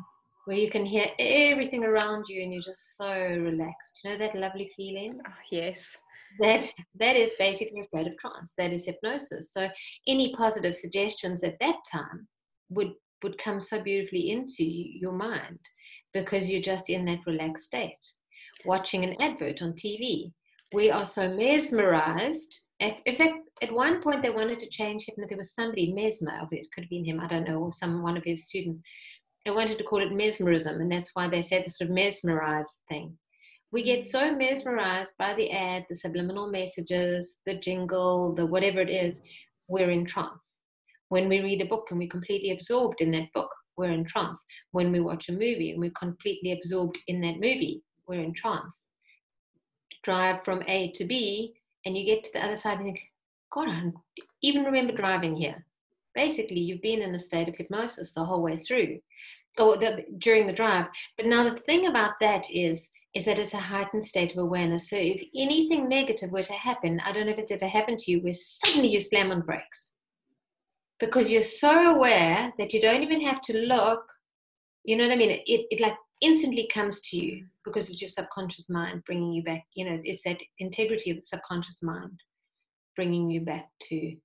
where 0.44 0.58
you 0.58 0.70
can 0.70 0.84
hear 0.84 1.06
everything 1.18 1.84
around 1.84 2.26
you 2.28 2.42
and 2.42 2.52
you're 2.52 2.60
just 2.60 2.98
so 2.98 3.10
relaxed. 3.10 4.00
You 4.04 4.10
know 4.10 4.18
that 4.18 4.34
lovely 4.34 4.70
feeling? 4.76 5.18
Oh, 5.26 5.32
yes. 5.50 5.96
That 6.38 6.68
that 7.00 7.16
is 7.16 7.34
basically 7.38 7.80
a 7.80 7.84
state 7.84 8.08
of 8.08 8.18
trance. 8.18 8.52
That 8.58 8.74
is 8.74 8.84
hypnosis. 8.84 9.54
So 9.54 9.70
any 10.06 10.34
positive 10.34 10.76
suggestions 10.76 11.42
at 11.42 11.58
that 11.60 11.76
time 11.90 12.28
would 12.68 12.92
would 13.26 13.42
come 13.42 13.60
so 13.60 13.82
beautifully 13.82 14.30
into 14.30 14.62
your 14.62 15.10
mind 15.10 15.58
because 16.14 16.48
you're 16.48 16.62
just 16.62 16.88
in 16.88 17.04
that 17.06 17.26
relaxed 17.26 17.64
state. 17.64 17.98
Watching 18.64 19.02
an 19.02 19.20
advert 19.20 19.62
on 19.62 19.72
TV, 19.72 20.30
we 20.72 20.92
are 20.92 21.04
so 21.04 21.28
mesmerized. 21.34 22.60
In 22.78 23.16
fact, 23.16 23.38
at 23.62 23.72
one 23.72 24.00
point 24.00 24.22
they 24.22 24.30
wanted 24.30 24.60
to 24.60 24.70
change 24.70 25.06
hypnosis. 25.06 25.28
There 25.28 25.38
was 25.38 25.54
somebody, 25.54 25.92
Mesmer, 25.92 26.46
it 26.52 26.66
could 26.72 26.84
have 26.84 26.90
been 26.90 27.04
him, 27.04 27.18
I 27.18 27.26
don't 27.26 27.48
know, 27.48 27.58
or 27.58 27.72
some 27.72 28.00
one 28.00 28.16
of 28.16 28.22
his 28.22 28.46
students. 28.46 28.80
They 29.44 29.50
wanted 29.50 29.78
to 29.78 29.84
call 29.84 30.02
it 30.02 30.12
mesmerism, 30.12 30.80
and 30.80 30.90
that's 30.90 31.10
why 31.14 31.28
they 31.28 31.42
said 31.42 31.64
the 31.64 31.70
sort 31.70 31.90
of 31.90 31.94
mesmerized 31.94 32.78
thing. 32.88 33.18
We 33.72 33.82
get 33.82 34.06
so 34.06 34.32
mesmerized 34.34 35.14
by 35.18 35.34
the 35.34 35.50
ad, 35.50 35.86
the 35.88 35.96
subliminal 35.96 36.48
messages, 36.50 37.38
the 37.44 37.58
jingle, 37.58 38.34
the 38.36 38.46
whatever 38.46 38.80
it 38.80 38.90
is, 38.90 39.16
we're 39.66 39.90
in 39.90 40.04
trance. 40.06 40.60
When 41.08 41.28
we 41.28 41.40
read 41.40 41.62
a 41.62 41.66
book 41.66 41.86
and 41.90 41.98
we're 41.98 42.08
completely 42.08 42.50
absorbed 42.50 43.00
in 43.00 43.12
that 43.12 43.32
book, 43.32 43.50
we're 43.76 43.92
in 43.92 44.04
trance. 44.04 44.40
When 44.72 44.90
we 44.90 45.00
watch 45.00 45.28
a 45.28 45.32
movie 45.32 45.70
and 45.70 45.80
we're 45.80 45.90
completely 45.90 46.52
absorbed 46.52 46.98
in 47.06 47.20
that 47.20 47.34
movie, 47.34 47.82
we're 48.08 48.22
in 48.22 48.34
trance. 48.34 48.88
Drive 50.02 50.44
from 50.44 50.62
A 50.66 50.92
to 50.92 51.04
B, 51.04 51.54
and 51.84 51.96
you 51.96 52.04
get 52.04 52.24
to 52.24 52.30
the 52.32 52.44
other 52.44 52.56
side 52.56 52.78
and 52.78 52.86
think, 52.86 53.00
God, 53.52 53.68
I 53.68 53.92
even 54.42 54.64
remember 54.64 54.92
driving 54.92 55.36
here. 55.36 55.64
Basically, 56.14 56.58
you've 56.58 56.82
been 56.82 57.02
in 57.02 57.14
a 57.14 57.20
state 57.20 57.48
of 57.48 57.56
hypnosis 57.56 58.12
the 58.12 58.24
whole 58.24 58.42
way 58.42 58.62
through, 58.66 58.98
or 59.58 59.76
the, 59.76 60.04
during 60.18 60.46
the 60.46 60.52
drive. 60.52 60.86
But 61.16 61.26
now 61.26 61.44
the 61.44 61.60
thing 61.60 61.86
about 61.86 62.14
that 62.20 62.50
is, 62.50 62.88
is 63.14 63.24
that 63.26 63.38
it's 63.38 63.54
a 63.54 63.58
heightened 63.58 64.04
state 64.04 64.32
of 64.32 64.38
awareness. 64.38 64.90
So 64.90 64.96
if 64.96 65.22
anything 65.36 65.88
negative 65.88 66.32
were 66.32 66.42
to 66.42 66.52
happen, 66.52 67.00
I 67.04 67.12
don't 67.12 67.26
know 67.26 67.32
if 67.32 67.38
it's 67.38 67.52
ever 67.52 67.68
happened 67.68 68.00
to 68.00 68.10
you, 68.10 68.20
where 68.20 68.32
suddenly 68.32 68.88
you 68.88 69.00
slam 69.00 69.30
on 69.30 69.42
brakes 69.42 69.92
because 70.98 71.30
you're 71.30 71.42
so 71.42 71.94
aware 71.94 72.52
that 72.58 72.72
you 72.72 72.80
don't 72.80 73.02
even 73.02 73.20
have 73.22 73.40
to 73.42 73.56
look. 73.56 74.04
You 74.84 74.96
know 74.96 75.04
what 75.04 75.12
I 75.12 75.16
mean? 75.16 75.30
It, 75.30 75.66
it 75.70 75.80
like 75.80 75.96
instantly 76.20 76.68
comes 76.72 77.00
to 77.02 77.16
you 77.16 77.46
because 77.64 77.90
it's 77.90 78.00
your 78.00 78.08
subconscious 78.08 78.68
mind 78.68 79.02
bringing 79.04 79.32
you 79.32 79.42
back. 79.42 79.64
You 79.74 79.90
know, 79.90 79.98
it's 80.02 80.22
that 80.24 80.40
integrity 80.58 81.10
of 81.10 81.16
the 81.18 81.22
subconscious 81.22 81.82
mind 81.82 82.20
bringing 82.94 83.28
you 83.30 83.40
back 83.40 83.68
to. 83.82 84.16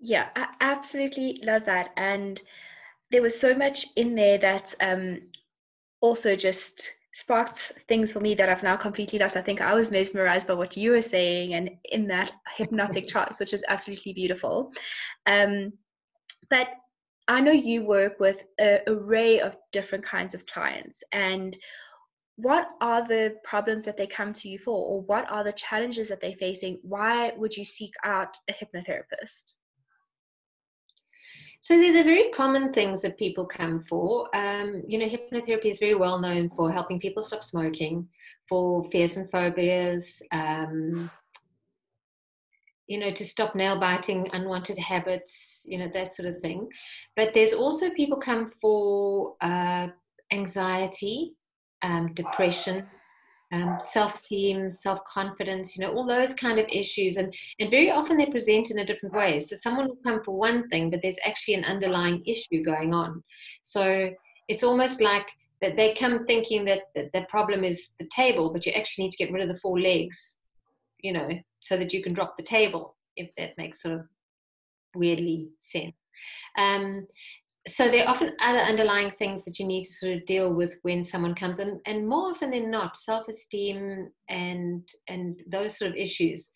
Yeah, 0.00 0.28
I 0.36 0.48
absolutely 0.60 1.40
love 1.42 1.64
that. 1.64 1.90
And 1.96 2.40
there 3.10 3.22
was 3.22 3.38
so 3.38 3.54
much 3.54 3.86
in 3.96 4.14
there 4.14 4.38
that 4.38 4.74
um, 4.80 5.22
also 6.00 6.36
just 6.36 6.92
sparked 7.18 7.72
things 7.88 8.12
for 8.12 8.20
me 8.20 8.32
that 8.34 8.48
I've 8.48 8.62
now 8.62 8.76
completely 8.76 9.18
lost. 9.18 9.36
I 9.36 9.42
think 9.42 9.60
I 9.60 9.74
was 9.74 9.90
mesmerized 9.90 10.46
by 10.46 10.54
what 10.54 10.76
you 10.76 10.92
were 10.92 11.02
saying 11.02 11.54
and 11.54 11.70
in 11.86 12.06
that 12.06 12.30
hypnotic 12.56 13.08
trance, 13.12 13.40
which 13.40 13.52
is 13.52 13.64
absolutely 13.66 14.12
beautiful. 14.12 14.72
Um, 15.26 15.72
but 16.48 16.68
I 17.26 17.40
know 17.40 17.50
you 17.50 17.84
work 17.84 18.20
with 18.20 18.44
an 18.58 18.80
array 18.86 19.40
of 19.40 19.56
different 19.72 20.04
kinds 20.04 20.32
of 20.32 20.46
clients 20.46 21.02
and 21.10 21.58
what 22.36 22.68
are 22.80 23.04
the 23.04 23.34
problems 23.42 23.84
that 23.84 23.96
they 23.96 24.06
come 24.06 24.32
to 24.34 24.48
you 24.48 24.56
for 24.56 24.78
or 24.86 25.02
what 25.02 25.28
are 25.28 25.42
the 25.42 25.52
challenges 25.52 26.08
that 26.08 26.20
they're 26.20 26.36
facing 26.36 26.78
why 26.82 27.32
would 27.36 27.56
you 27.56 27.64
seek 27.64 27.92
out 28.04 28.36
a 28.48 28.52
hypnotherapist 28.52 29.54
so 31.60 31.76
they're 31.76 31.92
the 31.92 32.04
very 32.04 32.30
common 32.34 32.72
things 32.72 33.02
that 33.02 33.18
people 33.18 33.46
come 33.46 33.84
for. 33.88 34.34
Um, 34.34 34.82
you 34.86 34.98
know, 34.98 35.06
hypnotherapy 35.06 35.66
is 35.66 35.78
very 35.78 35.94
well 35.94 36.18
known 36.18 36.50
for 36.56 36.70
helping 36.70 37.00
people 37.00 37.22
stop 37.24 37.42
smoking, 37.42 38.08
for 38.48 38.88
fears 38.90 39.16
and 39.16 39.30
phobias, 39.30 40.22
um, 40.32 41.10
you 42.86 42.98
know, 42.98 43.10
to 43.10 43.24
stop 43.24 43.54
nail 43.54 43.78
biting, 43.78 44.28
unwanted 44.32 44.78
habits, 44.78 45.62
you 45.66 45.78
know, 45.78 45.90
that 45.92 46.14
sort 46.14 46.28
of 46.28 46.40
thing. 46.40 46.68
But 47.16 47.34
there's 47.34 47.52
also 47.52 47.90
people 47.90 48.18
come 48.18 48.52
for 48.60 49.34
uh, 49.42 49.88
anxiety, 50.32 51.34
um, 51.82 52.14
depression, 52.14 52.86
um, 53.52 53.78
self-esteem, 53.80 54.70
self-confidence, 54.70 55.76
you 55.76 55.84
know, 55.84 55.92
all 55.92 56.06
those 56.06 56.34
kind 56.34 56.58
of 56.58 56.66
issues. 56.68 57.16
And, 57.16 57.34
and 57.60 57.70
very 57.70 57.90
often 57.90 58.16
they 58.16 58.26
present 58.26 58.70
in 58.70 58.78
a 58.78 58.86
different 58.86 59.14
way. 59.14 59.40
So 59.40 59.56
someone 59.56 59.88
will 59.88 59.98
come 60.04 60.22
for 60.22 60.36
one 60.36 60.68
thing, 60.68 60.90
but 60.90 61.00
there's 61.02 61.16
actually 61.24 61.54
an 61.54 61.64
underlying 61.64 62.22
issue 62.26 62.62
going 62.62 62.92
on. 62.92 63.22
So 63.62 64.10
it's 64.48 64.62
almost 64.62 65.00
like 65.00 65.26
that 65.60 65.76
they 65.76 65.94
come 65.94 66.26
thinking 66.26 66.64
that 66.66 66.82
the, 66.94 67.10
the 67.12 67.26
problem 67.28 67.64
is 67.64 67.90
the 67.98 68.08
table, 68.14 68.52
but 68.52 68.66
you 68.66 68.72
actually 68.72 69.04
need 69.04 69.12
to 69.12 69.24
get 69.24 69.32
rid 69.32 69.42
of 69.42 69.48
the 69.48 69.60
four 69.60 69.80
legs, 69.80 70.36
you 71.00 71.12
know, 71.12 71.30
so 71.60 71.76
that 71.76 71.92
you 71.92 72.02
can 72.02 72.14
drop 72.14 72.36
the 72.36 72.44
table, 72.44 72.96
if 73.16 73.30
that 73.36 73.56
makes 73.58 73.82
sort 73.82 73.94
of 73.94 74.02
weirdly 74.94 75.48
sense. 75.62 75.94
Um, 76.56 77.06
so 77.68 77.88
there 77.88 78.04
are 78.04 78.14
often 78.14 78.32
other 78.40 78.58
underlying 78.58 79.12
things 79.18 79.44
that 79.44 79.58
you 79.58 79.66
need 79.66 79.84
to 79.84 79.92
sort 79.92 80.14
of 80.14 80.26
deal 80.26 80.54
with 80.54 80.72
when 80.82 81.04
someone 81.04 81.34
comes 81.34 81.58
in 81.58 81.80
and 81.86 82.08
more 82.08 82.32
often 82.32 82.50
than 82.50 82.70
not 82.70 82.96
self-esteem 82.96 84.08
and 84.28 84.88
and 85.08 85.40
those 85.50 85.78
sort 85.78 85.90
of 85.90 85.96
issues 85.96 86.52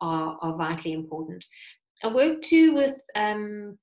are, 0.00 0.36
are 0.42 0.56
vitally 0.56 0.92
important. 0.92 1.44
I 2.02 2.12
work 2.12 2.42
too 2.42 2.74
with 2.74 2.96
um, 3.14 3.78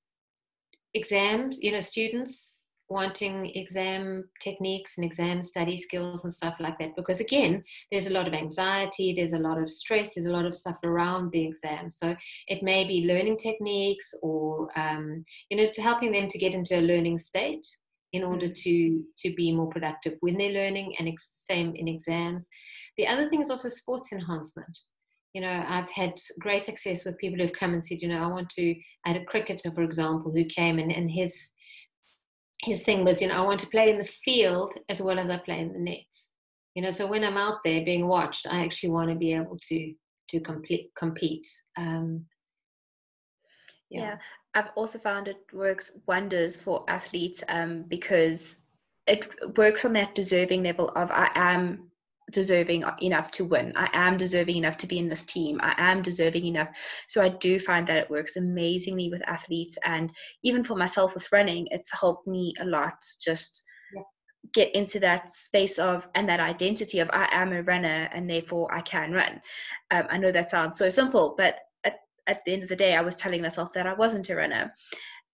exams 0.94 1.56
you 1.60 1.72
know 1.72 1.80
students 1.80 2.60
wanting 2.94 3.50
exam 3.56 4.22
techniques 4.40 4.96
and 4.96 5.04
exam 5.04 5.42
study 5.42 5.76
skills 5.76 6.22
and 6.22 6.32
stuff 6.32 6.54
like 6.60 6.78
that 6.78 6.94
because 6.94 7.18
again 7.18 7.62
there's 7.90 8.06
a 8.06 8.12
lot 8.12 8.28
of 8.28 8.32
anxiety 8.32 9.12
there's 9.12 9.32
a 9.32 9.46
lot 9.48 9.60
of 9.60 9.68
stress 9.68 10.14
there's 10.14 10.28
a 10.28 10.36
lot 10.38 10.46
of 10.46 10.54
stuff 10.54 10.76
around 10.84 11.28
the 11.32 11.44
exam 11.44 11.90
so 11.90 12.14
it 12.46 12.62
may 12.62 12.86
be 12.86 13.08
learning 13.08 13.36
techniques 13.36 14.14
or 14.22 14.68
um, 14.78 15.24
you 15.50 15.56
know 15.56 15.66
to 15.66 15.82
helping 15.82 16.12
them 16.12 16.28
to 16.28 16.38
get 16.38 16.52
into 16.52 16.78
a 16.78 16.88
learning 16.92 17.18
state 17.18 17.66
in 18.12 18.22
order 18.22 18.46
mm. 18.46 18.54
to 18.54 19.02
to 19.18 19.34
be 19.34 19.50
more 19.50 19.70
productive 19.70 20.14
when 20.20 20.38
they're 20.38 20.58
learning 20.60 20.94
and 21.00 21.12
same 21.36 21.74
in 21.74 21.88
exams 21.88 22.46
the 22.96 23.08
other 23.08 23.28
thing 23.28 23.42
is 23.42 23.50
also 23.50 23.68
sports 23.68 24.12
enhancement 24.12 24.78
you 25.34 25.40
know, 25.40 25.64
I've 25.68 25.90
had 25.90 26.14
great 26.38 26.62
success 26.62 27.04
with 27.04 27.18
people 27.18 27.40
who've 27.40 27.58
come 27.58 27.74
and 27.74 27.84
said, 27.84 28.00
you 28.00 28.08
know, 28.08 28.22
I 28.22 28.28
want 28.28 28.48
to. 28.50 28.70
I 29.04 29.08
had 29.08 29.20
a 29.20 29.24
cricketer, 29.24 29.72
for 29.72 29.82
example, 29.82 30.30
who 30.30 30.44
came 30.44 30.78
and, 30.78 30.92
and 30.92 31.10
his 31.10 31.50
his 32.62 32.82
thing 32.82 33.04
was, 33.04 33.20
you 33.20 33.28
know, 33.28 33.34
I 33.34 33.46
want 33.46 33.60
to 33.60 33.66
play 33.66 33.90
in 33.90 33.98
the 33.98 34.08
field 34.24 34.74
as 34.88 35.00
well 35.00 35.18
as 35.18 35.28
I 35.30 35.38
play 35.38 35.60
in 35.60 35.72
the 35.72 35.78
nets. 35.78 36.32
You 36.74 36.82
know, 36.82 36.90
so 36.90 37.06
when 37.06 37.24
I'm 37.24 37.36
out 37.36 37.58
there 37.64 37.84
being 37.84 38.06
watched, 38.08 38.46
I 38.48 38.64
actually 38.64 38.90
want 38.90 39.10
to 39.10 39.16
be 39.16 39.32
able 39.32 39.58
to 39.68 39.94
to 40.30 40.40
complete 40.40 40.90
compete. 40.96 41.46
Um, 41.76 42.24
yeah. 43.90 44.00
yeah. 44.00 44.16
I've 44.54 44.70
also 44.76 44.98
found 44.98 45.28
it 45.28 45.36
works 45.52 45.92
wonders 46.06 46.56
for 46.56 46.84
athletes 46.88 47.42
um, 47.48 47.84
because 47.88 48.56
it 49.06 49.28
works 49.56 49.84
on 49.84 49.92
that 49.94 50.14
deserving 50.14 50.62
level 50.62 50.90
of 50.96 51.10
I 51.10 51.30
am 51.34 51.90
deserving 52.30 52.84
enough 53.00 53.30
to 53.32 53.44
win. 53.44 53.72
I 53.76 53.88
am 53.92 54.16
deserving 54.16 54.56
enough 54.56 54.76
to 54.78 54.86
be 54.86 54.98
in 54.98 55.08
this 55.08 55.24
team. 55.24 55.60
I 55.62 55.74
am 55.76 56.02
deserving 56.02 56.46
enough. 56.46 56.68
So 57.08 57.22
I 57.22 57.28
do 57.28 57.58
find 57.58 57.86
that 57.86 57.98
it 57.98 58.10
works 58.10 58.36
amazingly 58.36 59.10
with 59.10 59.22
athletes 59.28 59.78
and 59.84 60.10
even 60.42 60.64
for 60.64 60.76
myself 60.76 61.14
with 61.14 61.30
running, 61.32 61.68
it's 61.70 61.92
helped 61.92 62.26
me 62.26 62.54
a 62.60 62.64
lot 62.64 62.94
just 63.22 63.62
yeah. 63.94 64.02
get 64.54 64.74
into 64.74 64.98
that 65.00 65.30
space 65.30 65.78
of 65.78 66.08
and 66.14 66.28
that 66.28 66.40
identity 66.40 67.00
of 67.00 67.10
I 67.12 67.28
am 67.30 67.52
a 67.52 67.62
runner 67.62 68.08
and 68.12 68.28
therefore 68.28 68.74
I 68.74 68.80
can 68.80 69.12
run. 69.12 69.40
Um, 69.90 70.06
I 70.10 70.18
know 70.18 70.32
that 70.32 70.50
sounds 70.50 70.78
so 70.78 70.88
simple, 70.88 71.34
but 71.36 71.58
at, 71.84 71.96
at 72.26 72.44
the 72.44 72.52
end 72.52 72.62
of 72.62 72.68
the 72.68 72.76
day, 72.76 72.96
I 72.96 73.02
was 73.02 73.16
telling 73.16 73.42
myself 73.42 73.72
that 73.74 73.86
I 73.86 73.94
wasn't 73.94 74.30
a 74.30 74.36
runner. 74.36 74.74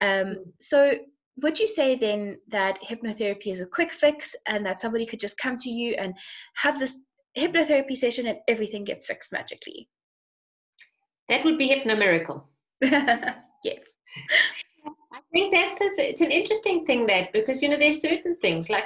Um, 0.02 0.10
mm. 0.10 0.36
so 0.60 0.94
would 1.42 1.60
you 1.60 1.68
say 1.68 1.96
then 1.96 2.38
that 2.48 2.82
hypnotherapy 2.82 3.48
is 3.48 3.60
a 3.60 3.66
quick 3.66 3.92
fix 3.92 4.36
and 4.48 4.66
that 4.66 4.80
somebody 4.80 5.06
could 5.06 5.20
just 5.20 5.38
come 5.38 5.56
to 5.58 5.70
you 5.70 5.96
and 5.98 6.14
have 6.56 6.80
this 6.80 7.00
hypnotherapy 7.38 7.96
session 7.96 8.28
and 8.28 8.40
everything 8.48 8.84
gets 8.84 9.06
fixed 9.06 9.32
magically? 9.32 9.90
That 11.30 11.46
would 11.46 11.58
be 11.58 11.70
hypnomiracle. 11.70 12.44
yes. 12.82 13.84
I 15.14 15.20
think 15.34 15.54
that's 15.54 16.00
it's 16.00 16.22
an 16.22 16.32
interesting 16.32 16.86
thing 16.86 17.06
that 17.08 17.32
because 17.34 17.62
you 17.62 17.70
know 17.70 17.78
there's 17.78 18.02
certain 18.02 18.36
things 18.42 18.70
like 18.70 18.86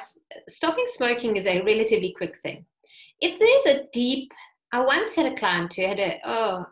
stopping 0.50 0.86
smoking 0.88 1.38
is 1.38 1.46
a 1.46 1.62
relatively 1.62 2.14
quick 2.18 2.36
thing. 2.44 2.66
If 3.22 3.40
there's 3.40 3.78
a 3.78 3.86
deep, 3.94 4.32
I 4.74 4.82
once 4.82 5.16
had 5.16 5.32
a 5.32 5.38
client 5.38 5.74
who 5.74 5.88
had 5.88 6.00
a 6.00 6.20
oh, 6.26 6.66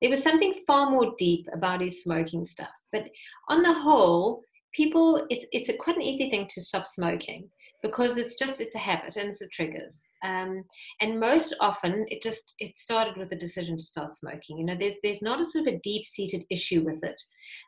there 0.00 0.10
was 0.10 0.22
something 0.22 0.54
far 0.66 0.90
more 0.90 1.12
deep 1.18 1.46
about 1.52 1.82
his 1.82 2.02
smoking 2.02 2.44
stuff. 2.44 2.70
But 2.90 3.04
on 3.48 3.62
the 3.62 3.72
whole, 3.72 4.42
people 4.72 5.26
it's 5.30 5.46
it's 5.52 5.68
a 5.68 5.76
quite 5.76 5.96
an 5.96 6.02
easy 6.02 6.30
thing 6.30 6.46
to 6.50 6.62
stop 6.62 6.86
smoking 6.86 7.48
because 7.82 8.18
it's 8.18 8.34
just 8.34 8.60
it's 8.60 8.74
a 8.74 8.78
habit 8.78 9.16
and 9.16 9.28
it's 9.28 9.38
the 9.38 9.48
triggers. 9.48 10.06
Um, 10.22 10.64
and 11.00 11.18
most 11.18 11.56
often 11.60 12.04
it 12.08 12.22
just 12.22 12.54
it 12.58 12.78
started 12.78 13.16
with 13.16 13.30
the 13.30 13.36
decision 13.36 13.76
to 13.76 13.82
start 13.82 14.14
smoking. 14.14 14.58
You 14.58 14.66
know 14.66 14.76
there's 14.76 14.96
there's 15.02 15.22
not 15.22 15.40
a 15.40 15.44
sort 15.44 15.66
of 15.66 15.74
a 15.74 15.80
deep-seated 15.82 16.44
issue 16.50 16.82
with 16.82 17.02
it. 17.02 17.20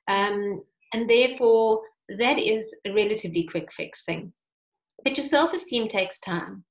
Um, 0.09 0.63
and 0.93 1.09
therefore 1.09 1.81
that 2.19 2.39
is 2.39 2.75
a 2.87 2.93
relatively 2.93 3.45
quick 3.45 3.69
fix 3.77 4.05
thing. 4.05 4.33
But 5.05 5.17
your 5.17 5.27
self-esteem 5.27 5.89
takes 5.89 6.21
time. 6.21 6.65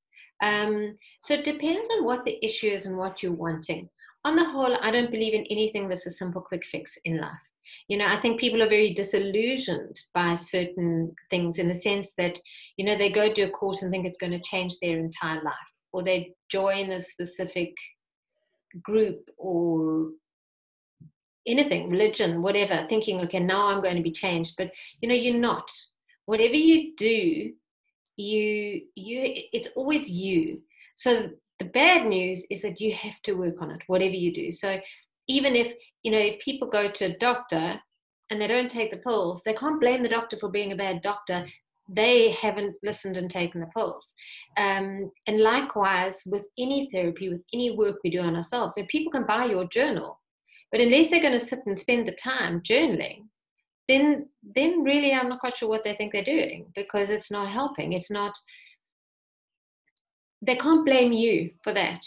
Um, 0.44 0.98
so 1.24 1.36
it 1.36 1.46
depends 1.46 1.88
on 1.98 2.06
what 2.06 2.26
the 2.26 2.44
issue 2.44 2.68
is 2.68 2.86
and 2.86 2.98
what 2.98 3.22
you're 3.22 3.32
wanting. 3.32 3.90
On 4.24 4.36
the 4.36 4.46
whole 4.46 4.78
i 4.82 4.92
don't 4.92 5.10
believe 5.10 5.34
in 5.34 5.46
anything 5.50 5.90
that's 5.90 6.06
a 6.06 6.12
simple 6.12 6.44
quick 6.44 6.64
fix 6.72 6.96
in 7.06 7.20
life 7.20 7.51
you 7.88 7.98
know 7.98 8.06
i 8.06 8.20
think 8.22 8.40
people 8.40 8.62
are 8.62 8.70
very 8.70 8.94
disillusioned 8.94 10.00
by 10.14 10.34
certain 10.36 11.14
things 11.30 11.58
in 11.58 11.68
the 11.68 11.76
sense 11.76 12.14
that 12.18 12.40
you 12.78 12.86
know 12.86 12.98
they 12.98 13.12
go 13.12 13.34
do 13.34 13.46
a 13.46 13.50
course 13.50 13.82
and 13.82 13.92
think 13.92 14.06
it's 14.06 14.18
going 14.18 14.32
to 14.32 14.42
change 14.42 14.78
their 14.82 14.98
entire 14.98 15.42
life 15.44 15.54
or 15.94 16.04
they 16.04 16.34
join 16.50 16.92
a 16.92 17.02
specific 17.02 17.74
group 18.84 19.30
or 19.38 20.10
anything 21.48 21.90
religion 21.90 22.42
whatever 22.42 22.86
thinking 22.88 23.20
okay 23.20 23.40
now 23.40 23.68
i'm 23.68 23.82
going 23.82 23.96
to 23.96 24.04
be 24.04 24.12
changed. 24.12 24.54
But 24.58 24.72
you 25.02 25.10
know 25.10 25.16
you're 25.16 25.40
not. 25.40 25.70
Whatever 26.26 26.54
you 26.54 26.96
do 26.96 27.52
you 28.18 28.82
you 28.96 29.22
it's 29.54 29.70
always 29.76 30.10
you. 30.10 30.62
So 30.96 31.30
the 31.60 31.66
bad 31.66 32.06
news 32.06 32.46
is 32.50 32.62
that 32.62 32.80
you 32.80 32.94
have 32.94 33.20
to 33.24 33.34
work 33.34 33.56
on 33.62 33.72
it 33.72 33.82
whatever 33.88 34.14
you 34.14 34.34
do. 34.34 34.52
So 34.52 34.80
even 35.28 35.56
if 35.56 35.74
you 36.04 36.12
know 36.12 36.18
if 36.18 36.40
people 36.40 36.70
go 36.70 36.90
to 36.90 37.06
a 37.06 37.18
doctor 37.18 37.80
and 38.30 38.42
they 38.42 38.48
don't 38.48 38.72
take 38.72 38.92
the 38.92 38.98
pills 38.98 39.42
they 39.46 39.54
can't 39.54 39.82
blame 39.82 40.02
the 40.02 40.10
doctor 40.10 40.38
for 40.40 40.50
being 40.50 40.72
a 40.72 40.76
bad 40.76 41.02
doctor. 41.02 41.46
They 41.94 42.32
haven't 42.32 42.76
listened 42.84 43.18
and 43.18 43.30
taken 43.30 43.60
the 43.60 43.68
pills. 43.76 44.14
Um, 44.56 45.12
and 45.28 45.42
likewise 45.42 46.24
with 46.26 46.44
any 46.58 46.90
therapy 46.94 47.28
with 47.28 47.42
any 47.54 47.76
work 47.76 47.98
we 48.02 48.12
do 48.12 48.22
on 48.22 48.38
ourselves. 48.38 48.76
So 48.76 48.86
people 48.90 49.12
can 49.12 49.26
buy 49.26 49.46
your 49.46 49.66
journal 49.66 50.22
but 50.72 50.80
unless 50.80 51.10
they're 51.10 51.22
going 51.22 51.38
to 51.38 51.46
sit 51.46 51.60
and 51.66 51.78
spend 51.78 52.08
the 52.08 52.14
time 52.14 52.62
journaling 52.62 53.24
then 53.88 54.28
then 54.56 54.84
really 54.84 55.14
i'm 55.14 55.30
not 55.30 55.40
quite 55.40 55.58
sure 55.58 55.70
what 55.70 55.84
they 55.84 55.96
think 55.96 56.14
they're 56.14 56.24
doing 56.24 56.66
because 56.76 57.10
it's 57.10 57.32
not 57.32 57.52
helping. 57.52 57.94
It's 57.94 58.12
not 58.12 58.34
they 60.44 60.56
can't 60.56 60.86
blame 60.86 61.12
you 61.12 61.52
for 61.64 61.74
that. 61.74 62.02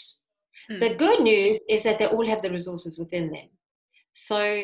Mm. 0.69 0.79
The 0.81 0.95
good 0.95 1.21
news 1.21 1.59
is 1.69 1.83
that 1.83 1.99
they 1.99 2.07
all 2.07 2.27
have 2.27 2.41
the 2.41 2.51
resources 2.51 2.97
within 2.99 3.31
them. 3.31 3.47
So 4.15 4.63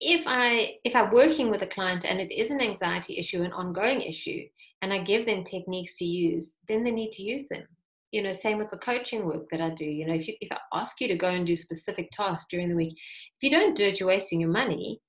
if 0.00 0.22
I 0.26 0.76
if 0.84 0.94
I'm 0.94 1.12
working 1.12 1.50
with 1.50 1.62
a 1.62 1.66
client 1.66 2.04
and 2.04 2.20
it 2.20 2.32
is 2.32 2.50
an 2.50 2.60
anxiety 2.60 3.18
issue, 3.18 3.42
an 3.42 3.52
ongoing 3.52 4.02
issue, 4.02 4.42
and 4.82 4.92
I 4.92 5.02
give 5.02 5.24
them 5.24 5.44
techniques 5.44 5.96
to 5.98 6.04
use, 6.04 6.52
then 6.68 6.84
they 6.84 6.90
need 6.90 7.12
to 7.12 7.22
use 7.22 7.46
them. 7.48 7.64
You 8.10 8.22
know, 8.22 8.32
same 8.32 8.58
with 8.58 8.70
the 8.70 8.78
coaching 8.78 9.26
work 9.26 9.48
that 9.50 9.60
I 9.60 9.70
do. 9.70 9.84
You 9.84 10.06
know, 10.06 10.14
if 10.14 10.26
you 10.26 10.34
if 10.40 10.50
I 10.50 10.58
ask 10.72 11.00
you 11.00 11.08
to 11.08 11.16
go 11.16 11.28
and 11.28 11.46
do 11.46 11.56
specific 11.56 12.10
tasks 12.10 12.46
during 12.50 12.68
the 12.68 12.76
week, 12.76 12.94
if 12.94 13.42
you 13.42 13.50
don't 13.50 13.76
do 13.76 13.84
it, 13.84 14.00
you're 14.00 14.08
wasting 14.08 14.40
your 14.40 14.50
money. 14.50 15.00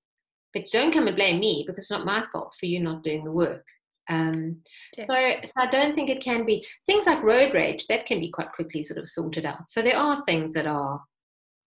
But 0.53 0.69
don't 0.71 0.93
come 0.93 1.07
and 1.07 1.15
blame 1.15 1.39
me 1.39 1.63
because 1.65 1.83
it's 1.83 1.91
not 1.91 2.05
my 2.05 2.23
fault 2.31 2.53
for 2.59 2.65
you 2.65 2.79
not 2.79 3.03
doing 3.03 3.23
the 3.23 3.31
work. 3.31 3.65
Um, 4.09 4.57
so, 4.97 5.05
so 5.05 5.53
I 5.57 5.67
don't 5.67 5.93
think 5.93 6.09
it 6.09 6.23
can 6.23 6.43
be 6.43 6.65
things 6.87 7.05
like 7.05 7.21
road 7.21 7.53
rage 7.53 7.85
that 7.87 8.07
can 8.07 8.19
be 8.19 8.31
quite 8.31 8.51
quickly 8.51 8.81
sort 8.81 8.97
of 8.97 9.07
sorted 9.07 9.45
out. 9.45 9.69
So 9.69 9.83
there 9.83 9.95
are 9.95 10.23
things 10.25 10.53
that 10.55 10.65
are, 10.65 10.99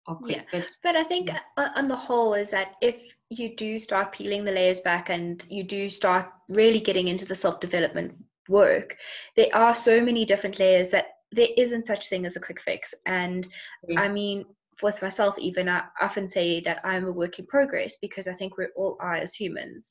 quick, 0.07 0.37
yeah. 0.37 0.43
But, 0.53 0.67
but 0.83 0.97
I 0.97 1.05
think 1.05 1.29
yeah. 1.29 1.71
on 1.77 1.89
the 1.89 1.97
whole 1.97 2.35
is 2.35 2.51
that 2.51 2.77
if 2.81 3.15
you 3.31 3.55
do 3.57 3.79
start 3.79 4.13
peeling 4.13 4.45
the 4.45 4.53
layers 4.53 4.81
back 4.81 5.11
and 5.11 5.45
you 5.49 5.63
do 5.63 5.89
start 5.89 6.27
really 6.49 6.81
getting 6.81 7.09
into 7.09 7.25
the 7.25 7.35
self 7.35 7.61
development 7.61 8.13
work, 8.49 8.97
there 9.37 9.55
are 9.55 9.75
so 9.75 10.01
many 10.01 10.25
different 10.25 10.59
layers 10.59 10.91
that 10.91 11.07
there 11.31 11.49
isn't 11.57 11.87
such 11.87 12.09
thing 12.09 12.27
as 12.27 12.37
a 12.37 12.41
quick 12.41 12.61
fix. 12.61 12.95
And 13.07 13.47
yeah. 13.89 14.01
I 14.01 14.09
mean, 14.09 14.45
with 14.83 15.03
myself 15.03 15.39
even 15.39 15.69
i 15.69 15.83
often 16.01 16.27
say 16.27 16.61
that 16.61 16.81
i'm 16.85 17.05
a 17.05 17.13
work 17.13 17.39
in 17.39 17.47
progress 17.47 17.97
because 18.01 18.27
i 18.27 18.33
think 18.33 18.57
we're 18.57 18.73
all 18.75 18.97
are 19.01 19.15
as 19.15 19.35
humans 19.35 19.91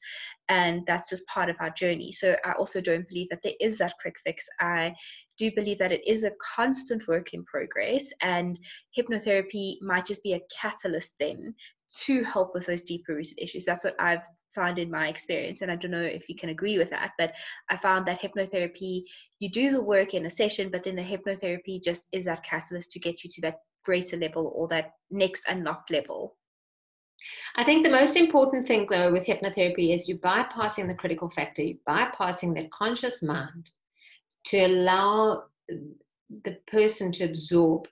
and 0.52 0.86
that's 0.86 1.10
just 1.10 1.26
part 1.28 1.50
of 1.50 1.56
our 1.60 1.70
journey. 1.82 2.12
So 2.12 2.36
i 2.44 2.52
also 2.60 2.82
don't 2.82 3.08
believe 3.08 3.30
that 3.30 3.42
there 3.42 3.60
is 3.68 3.78
that 3.78 3.94
quick 4.02 4.18
fix. 4.26 4.46
I 4.60 4.94
do 5.38 5.52
believe 5.60 5.80
that 5.80 5.94
it 5.98 6.04
is 6.06 6.24
a 6.24 6.38
constant 6.56 7.08
work 7.08 7.34
in 7.34 7.46
progress 7.46 8.12
and 8.22 8.60
hypnotherapy 8.98 9.82
might 9.82 10.06
just 10.06 10.24
be 10.24 10.34
a 10.34 10.46
catalyst 10.62 11.14
then 11.20 11.56
to 12.04 12.24
help 12.24 12.54
with 12.54 12.66
those 12.66 12.84
deeper 12.84 13.16
rooted 13.16 13.40
issues. 13.40 13.66
That's 13.66 13.86
what 13.86 13.96
i've 14.00 14.28
found 14.54 14.78
in 14.78 14.92
my 14.92 15.08
experience 15.08 15.62
and 15.62 15.72
i 15.72 15.78
don't 15.78 15.92
know 15.98 16.10
if 16.20 16.28
you 16.28 16.36
can 16.36 16.50
agree 16.50 16.78
with 16.78 16.90
that 16.90 17.12
but 17.18 17.32
i 17.70 17.78
found 17.78 18.06
that 18.06 18.22
hypnotherapy 18.22 19.04
you 19.40 19.50
do 19.50 19.72
the 19.72 19.82
work 19.82 20.14
in 20.14 20.26
a 20.26 20.30
session 20.30 20.70
but 20.70 20.84
then 20.84 20.98
the 20.98 21.02
hypnotherapy 21.02 21.82
just 21.82 22.06
is 22.12 22.26
that 22.26 22.44
catalyst 22.44 22.92
to 22.92 23.00
get 23.00 23.24
you 23.24 23.30
to 23.34 23.42
that 23.42 23.60
greater 23.84 24.18
level 24.18 24.52
or 24.56 24.68
that 24.68 24.92
next 25.10 25.44
unlocked 25.48 25.92
level? 25.92 26.36
I 27.56 27.64
think 27.64 27.84
the 27.84 27.92
most 27.92 28.16
important 28.16 28.68
thing, 28.68 28.88
though, 28.90 29.12
with 29.12 29.26
hypnotherapy 29.26 29.94
is 29.94 30.08
you're 30.08 30.18
bypassing 30.20 30.88
the 30.88 30.96
critical 30.96 31.30
factor, 31.30 31.62
you're 31.62 31.78
bypassing 31.88 32.56
that 32.56 32.72
conscious 32.72 33.22
mind 33.22 33.70
to 34.46 34.60
allow 34.60 35.44
the 35.68 36.58
person 36.68 37.12
to 37.12 37.26
absorb 37.26 37.88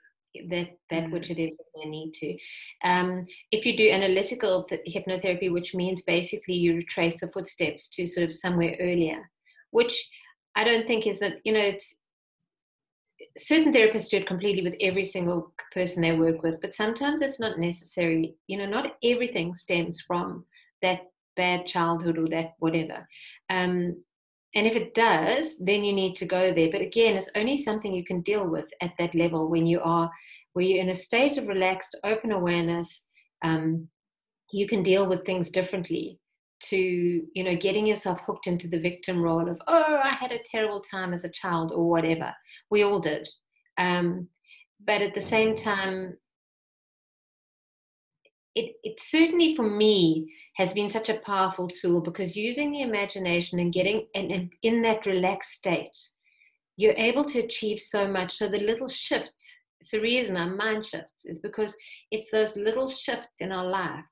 that 0.50 0.70
that 0.90 1.06
mm. 1.06 1.12
which 1.12 1.30
it 1.30 1.40
is 1.40 1.52
that 1.58 1.66
they 1.76 1.90
need 1.90 2.14
to. 2.14 2.38
Um, 2.84 3.26
if 3.52 3.66
you 3.66 3.76
do 3.78 3.90
analytical 3.90 4.68
hypnotherapy, 4.88 5.52
which 5.52 5.74
means 5.74 6.02
basically 6.04 6.56
you 6.56 6.76
retrace 6.76 7.20
the 7.20 7.32
footsteps 7.32 7.90
to 7.90 8.08
sort 8.08 8.28
of 8.28 8.34
somewhere 8.34 8.76
earlier, 8.80 9.30
which 9.72 10.08
I 10.56 10.64
don't 10.64 10.88
think 10.88 11.08
is 11.08 11.20
that 11.20 11.38
you 11.44 11.54
know 11.54 11.60
it's 11.60 11.96
certain 13.38 13.74
therapists 13.74 14.10
do 14.10 14.18
it 14.18 14.28
completely 14.28 14.64
with 14.64 14.76
every 14.82 15.06
single 15.06 15.54
person 15.74 16.02
they 16.02 16.16
work 16.16 16.44
with, 16.44 16.62
but 16.62 16.74
sometimes 16.74 17.22
it's 17.22 17.40
not 17.40 17.60
necessary. 17.60 18.36
You 18.48 18.58
know, 18.58 18.66
not 18.66 18.96
everything 19.04 19.56
stems 19.56 20.02
from 20.02 20.46
that 20.82 21.02
bad 21.36 21.66
childhood 21.66 22.18
or 22.18 22.28
that 22.30 22.54
whatever. 22.60 23.08
Um, 23.50 24.04
and 24.56 24.66
if 24.66 24.76
it 24.76 24.96
does, 24.96 25.56
then 25.60 25.84
you 25.84 25.94
need 25.94 26.16
to 26.18 26.26
go 26.26 26.54
there. 26.54 26.70
But 26.72 26.82
again, 26.82 27.16
it's 27.16 27.30
only 27.36 27.58
something 27.58 27.94
you 27.94 28.04
can 28.04 28.22
deal 28.22 28.48
with 28.48 28.66
at 28.82 28.94
that 28.98 29.14
level 29.14 29.50
when 29.50 29.68
you 29.68 29.80
are, 29.82 30.10
where 30.54 30.66
you're 30.66 30.82
in 30.82 30.90
a 30.90 30.94
state 30.94 31.38
of 31.38 31.48
relaxed, 31.48 31.96
open 32.04 32.32
awareness. 32.32 33.06
Um, 33.44 33.88
you 34.52 34.68
can 34.68 34.82
deal 34.82 35.08
with 35.08 35.26
things 35.26 35.52
differently 35.52 36.20
to 36.62 36.78
you 36.78 37.44
know 37.44 37.56
getting 37.56 37.86
yourself 37.86 38.20
hooked 38.26 38.48
into 38.48 38.68
the 38.68 38.80
victim 38.80 39.22
role 39.22 39.50
of 39.50 39.58
oh 39.68 40.00
i 40.04 40.10
had 40.10 40.32
a 40.32 40.44
terrible 40.46 40.82
time 40.82 41.14
as 41.14 41.24
a 41.24 41.30
child 41.30 41.72
or 41.72 41.90
whatever 41.90 42.34
we 42.70 42.84
all 42.84 43.00
did 43.00 43.28
um, 43.78 44.28
but 44.86 45.02
at 45.02 45.14
the 45.14 45.22
same 45.22 45.56
time 45.56 46.18
it, 48.56 48.76
it 48.84 49.00
certainly 49.00 49.56
for 49.56 49.64
me 49.64 50.32
has 50.58 50.74
been 50.74 50.90
such 50.90 51.10
a 51.10 51.20
powerful 51.20 51.68
tool 51.68 52.02
because 52.02 52.36
using 52.36 52.72
the 52.72 52.82
imagination 52.82 53.60
and 53.60 53.72
getting 53.72 54.08
and, 54.16 54.32
and 54.32 54.52
in 54.64 54.82
that 54.82 55.06
relaxed 55.06 55.52
state, 55.52 55.98
you're 56.76 56.98
able 56.98 57.24
to 57.26 57.40
achieve 57.40 57.80
so 57.80 58.08
much. 58.08 58.36
So 58.36 58.50
the 58.50 58.60
little 58.60 58.90
shifts, 58.90 59.60
it's 59.80 59.92
the 59.92 60.02
reason 60.02 60.36
our 60.36 60.54
mind 60.54 60.86
shifts, 60.86 61.26
is 61.26 61.40
because 61.40 61.78
it's 62.12 62.32
those 62.32 62.56
little 62.58 62.90
shifts 62.90 63.40
in 63.40 63.52
our 63.52 63.66
life 63.66 64.06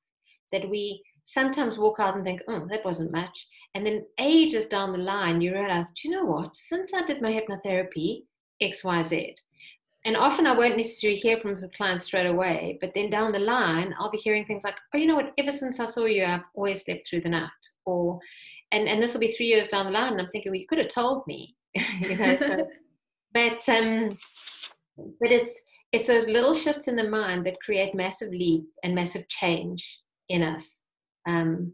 that 0.52 0.70
we 0.70 1.04
sometimes 1.26 1.78
walk 1.78 2.00
out 2.00 2.16
and 2.16 2.24
think, 2.24 2.42
oh, 2.48 2.66
that 2.70 2.86
wasn't 2.86 3.12
much. 3.12 3.48
And 3.76 3.86
then 3.86 4.06
ages 4.18 4.66
down 4.66 4.94
the 4.94 4.98
line, 4.98 5.42
you 5.42 5.54
realize, 5.54 5.88
do 5.92 6.08
you 6.08 6.16
know 6.16 6.24
what? 6.24 6.56
Since 6.56 6.94
I 6.94 7.06
did 7.06 7.22
my 7.22 7.32
hypnotherapy, 7.32 8.24
XYZ. 8.62 9.36
And 10.06 10.16
often 10.16 10.48
I 10.48 10.58
won't 10.58 10.78
necessarily 10.78 11.20
hear 11.20 11.38
from 11.40 11.60
the 11.60 11.70
client 11.70 12.04
straight 12.04 12.28
away, 12.28 12.78
but 12.80 12.94
then 12.94 13.10
down 13.10 13.32
the 13.32 13.40
line, 13.40 13.94
I'll 14.00 14.12
be 14.12 14.18
hearing 14.18 14.46
things 14.46 14.64
like, 14.64 14.76
oh, 14.94 14.98
you 14.98 15.06
know 15.06 15.16
what? 15.16 15.34
Ever 15.38 15.52
since 15.52 15.80
I 15.80 15.86
saw 15.86 16.06
you, 16.06 16.24
I've 16.24 16.44
always 16.54 16.84
slept 16.84 17.08
through 17.08 17.22
the 17.22 17.30
night. 17.30 17.50
Or, 17.86 18.20
and, 18.72 18.88
and 18.88 19.02
this 19.02 19.14
will 19.14 19.20
be 19.20 19.34
three 19.34 19.48
years 19.48 19.68
down 19.68 19.86
the 19.86 19.92
line. 19.92 20.14
And 20.14 20.22
I'm 20.22 20.30
thinking, 20.32 20.52
well, 20.52 20.60
you 20.60 20.68
could 20.68 20.78
have 20.78 20.88
told 20.88 21.28
me, 21.28 21.56
you 21.74 22.16
know. 22.16 22.38
So, 22.38 22.68
but, 23.34 23.68
um, 23.70 24.18
but 25.20 25.32
it's, 25.32 25.60
it's 25.92 26.08
those 26.08 26.28
little 26.28 26.54
shifts 26.54 26.88
in 26.88 26.96
the 26.96 27.10
mind 27.10 27.46
that 27.46 27.60
create 27.62 27.96
massive 27.96 28.30
leap 28.30 28.66
and 28.84 28.96
massive 28.96 29.28
change 29.30 29.86
in 30.30 30.44
us 30.44 30.84
um, 31.28 31.74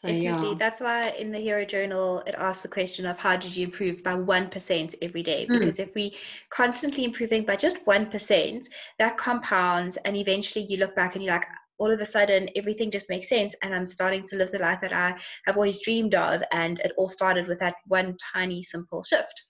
so, 0.00 0.08
Definitely. 0.08 0.48
Yeah. 0.48 0.54
That's 0.58 0.80
why 0.80 1.10
in 1.18 1.30
the 1.30 1.38
Hero 1.38 1.62
Journal, 1.66 2.22
it 2.26 2.34
asks 2.38 2.62
the 2.62 2.68
question 2.68 3.04
of 3.04 3.18
how 3.18 3.36
did 3.36 3.54
you 3.54 3.66
improve 3.66 4.02
by 4.02 4.14
1% 4.14 4.94
every 5.02 5.22
day? 5.22 5.44
Hmm. 5.44 5.58
Because 5.58 5.76
mm. 5.76 5.82
if 5.82 5.94
we 5.94 6.16
constantly 6.48 7.04
improving 7.04 7.44
by 7.44 7.56
just 7.56 7.84
1%, 7.84 8.66
that 8.98 9.18
compounds 9.18 9.98
and 9.98 10.16
eventually 10.16 10.64
you 10.64 10.78
look 10.78 10.94
back 10.94 11.14
and 11.14 11.24
you're 11.24 11.34
like, 11.34 11.44
all 11.76 11.90
of 11.90 12.00
a 12.00 12.04
sudden 12.06 12.48
everything 12.56 12.90
just 12.90 13.10
makes 13.10 13.28
sense 13.28 13.54
and 13.62 13.74
I'm 13.74 13.86
starting 13.86 14.22
to 14.28 14.36
live 14.36 14.50
the 14.52 14.58
life 14.58 14.80
that 14.80 14.92
I 14.92 15.14
have 15.46 15.56
always 15.56 15.82
dreamed 15.82 16.14
of. 16.14 16.42
And 16.50 16.78
it 16.78 16.92
all 16.96 17.10
started 17.10 17.46
with 17.46 17.58
that 17.58 17.74
one 17.86 18.16
tiny 18.32 18.62
simple 18.62 19.02
shift. 19.02 19.44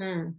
Hmm. 0.00 0.30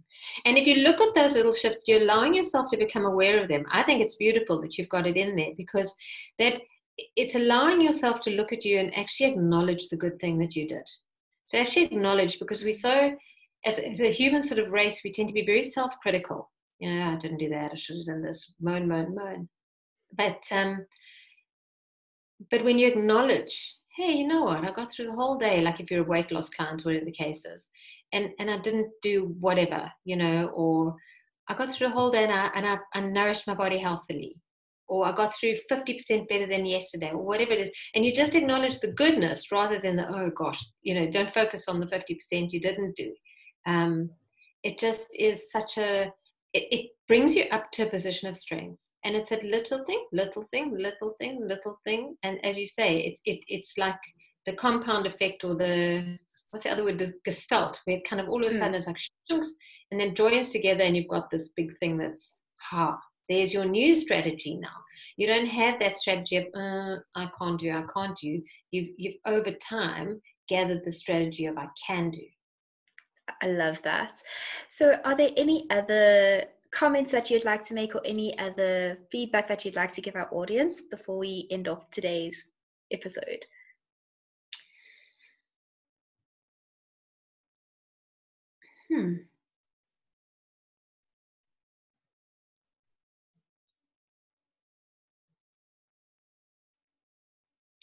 And 0.44 0.58
if 0.58 0.66
you 0.66 0.82
look 0.82 1.00
at 1.00 1.14
those 1.14 1.34
little 1.34 1.54
shifts, 1.54 1.84
you're 1.86 2.02
allowing 2.02 2.34
yourself 2.34 2.68
to 2.70 2.76
become 2.76 3.04
aware 3.04 3.38
of 3.40 3.46
them. 3.46 3.64
I 3.70 3.84
think 3.84 4.00
it's 4.00 4.16
beautiful 4.16 4.60
that 4.62 4.76
you've 4.76 4.88
got 4.88 5.06
it 5.06 5.16
in 5.16 5.36
there 5.36 5.52
because 5.56 5.94
that 6.40 6.60
it's 6.98 7.34
allowing 7.34 7.80
yourself 7.80 8.20
to 8.20 8.30
look 8.30 8.52
at 8.52 8.64
you 8.64 8.78
and 8.78 8.96
actually 8.96 9.32
acknowledge 9.32 9.88
the 9.88 9.96
good 9.96 10.18
thing 10.20 10.38
that 10.38 10.56
you 10.56 10.66
did. 10.66 10.88
To 11.50 11.60
actually 11.60 11.86
acknowledge, 11.86 12.38
because 12.38 12.64
we're 12.64 12.72
so, 12.72 13.16
as, 13.64 13.78
as 13.78 14.00
a 14.00 14.12
human 14.12 14.42
sort 14.42 14.58
of 14.58 14.70
race, 14.70 15.02
we 15.04 15.12
tend 15.12 15.28
to 15.28 15.34
be 15.34 15.44
very 15.44 15.62
self 15.62 15.92
critical. 16.02 16.50
You 16.78 16.94
know, 16.94 17.10
I 17.12 17.16
didn't 17.16 17.38
do 17.38 17.48
that, 17.50 17.72
I 17.72 17.76
should 17.76 17.96
have 17.96 18.06
done 18.06 18.22
this, 18.22 18.52
moan, 18.60 18.88
moan, 18.88 19.14
moan. 19.14 19.48
But, 20.16 20.42
um, 20.50 20.86
but 22.50 22.64
when 22.64 22.78
you 22.78 22.88
acknowledge, 22.88 23.76
hey, 23.96 24.12
you 24.12 24.26
know 24.26 24.44
what, 24.44 24.64
I 24.64 24.72
got 24.72 24.92
through 24.92 25.06
the 25.06 25.12
whole 25.12 25.38
day, 25.38 25.60
like 25.62 25.80
if 25.80 25.90
you're 25.90 26.04
a 26.04 26.08
weight 26.08 26.30
loss 26.30 26.50
client, 26.50 26.84
whatever 26.84 27.04
the 27.04 27.12
case 27.12 27.44
is, 27.44 27.70
and, 28.12 28.30
and 28.38 28.50
I 28.50 28.58
didn't 28.58 28.90
do 29.02 29.34
whatever, 29.40 29.90
you 30.04 30.16
know, 30.16 30.50
or 30.54 30.96
I 31.48 31.54
got 31.54 31.72
through 31.72 31.88
the 31.88 31.94
whole 31.94 32.10
day 32.10 32.24
and 32.24 32.32
I, 32.32 32.50
and 32.54 32.66
I, 32.66 32.78
I 32.94 33.00
nourished 33.00 33.46
my 33.46 33.54
body 33.54 33.78
healthily 33.78 34.36
or 34.88 35.06
I 35.06 35.14
got 35.14 35.34
through 35.34 35.56
50% 35.70 36.28
better 36.28 36.46
than 36.46 36.66
yesterday, 36.66 37.10
or 37.10 37.24
whatever 37.24 37.52
it 37.52 37.60
is. 37.60 37.72
And 37.94 38.04
you 38.04 38.14
just 38.14 38.34
acknowledge 38.34 38.78
the 38.78 38.92
goodness 38.92 39.50
rather 39.50 39.80
than 39.80 39.96
the, 39.96 40.08
oh 40.08 40.30
gosh, 40.30 40.64
you 40.82 40.94
know, 40.94 41.10
don't 41.10 41.34
focus 41.34 41.68
on 41.68 41.80
the 41.80 41.86
50% 41.86 42.52
you 42.52 42.60
didn't 42.60 42.96
do. 42.96 43.12
Um, 43.66 44.10
it 44.62 44.78
just 44.78 45.06
is 45.18 45.50
such 45.50 45.78
a, 45.78 46.04
it, 46.52 46.64
it 46.70 46.90
brings 47.08 47.34
you 47.34 47.44
up 47.50 47.70
to 47.72 47.86
a 47.86 47.90
position 47.90 48.28
of 48.28 48.36
strength. 48.36 48.78
And 49.04 49.14
it's 49.14 49.30
a 49.30 49.40
little 49.42 49.84
thing, 49.84 50.04
little 50.12 50.44
thing, 50.52 50.76
little 50.76 51.14
thing, 51.20 51.40
little 51.46 51.78
thing. 51.84 52.16
And 52.22 52.44
as 52.44 52.58
you 52.58 52.66
say, 52.66 52.98
it's, 52.98 53.20
it, 53.24 53.40
it's 53.46 53.78
like 53.78 53.98
the 54.46 54.54
compound 54.54 55.06
effect 55.06 55.44
or 55.44 55.54
the, 55.56 56.18
what's 56.50 56.64
the 56.64 56.70
other 56.70 56.84
word, 56.84 56.98
the 56.98 57.12
gestalt, 57.24 57.80
where 57.84 58.00
kind 58.08 58.20
of 58.20 58.28
all 58.28 58.44
of 58.44 58.50
a 58.50 58.52
hmm. 58.52 58.58
sudden 58.58 58.74
mm. 58.74 58.78
it's 58.78 58.86
like, 58.86 59.42
and 59.90 60.00
then 60.00 60.14
joins 60.14 60.50
together 60.50 60.82
and 60.82 60.96
you've 60.96 61.08
got 61.08 61.30
this 61.30 61.50
big 61.56 61.76
thing 61.78 61.98
that's, 61.98 62.40
ha, 62.60 62.98
there's 63.28 63.52
your 63.52 63.64
new 63.64 63.94
strategy 63.94 64.56
now. 64.56 64.68
You 65.16 65.26
don't 65.26 65.46
have 65.46 65.78
that 65.80 65.98
strategy 65.98 66.36
of 66.36 66.46
uh, 66.54 66.96
I 67.14 67.30
can't 67.38 67.60
do, 67.60 67.70
I 67.70 67.84
can't 67.92 68.16
do. 68.18 68.42
You've 68.70 68.88
you've 68.96 69.16
over 69.24 69.50
time 69.52 70.20
gathered 70.48 70.84
the 70.84 70.92
strategy 70.92 71.46
of 71.46 71.58
I 71.58 71.68
can 71.86 72.10
do. 72.10 72.22
I 73.42 73.48
love 73.48 73.82
that. 73.82 74.22
So, 74.68 74.98
are 75.04 75.16
there 75.16 75.30
any 75.36 75.66
other 75.70 76.44
comments 76.70 77.12
that 77.12 77.30
you'd 77.30 77.44
like 77.44 77.64
to 77.64 77.74
make, 77.74 77.94
or 77.94 78.02
any 78.04 78.38
other 78.38 78.98
feedback 79.10 79.48
that 79.48 79.64
you'd 79.64 79.76
like 79.76 79.92
to 79.94 80.00
give 80.00 80.16
our 80.16 80.28
audience 80.32 80.82
before 80.82 81.18
we 81.18 81.48
end 81.50 81.68
off 81.68 81.90
today's 81.90 82.50
episode? 82.92 83.44
Hmm. 88.90 89.14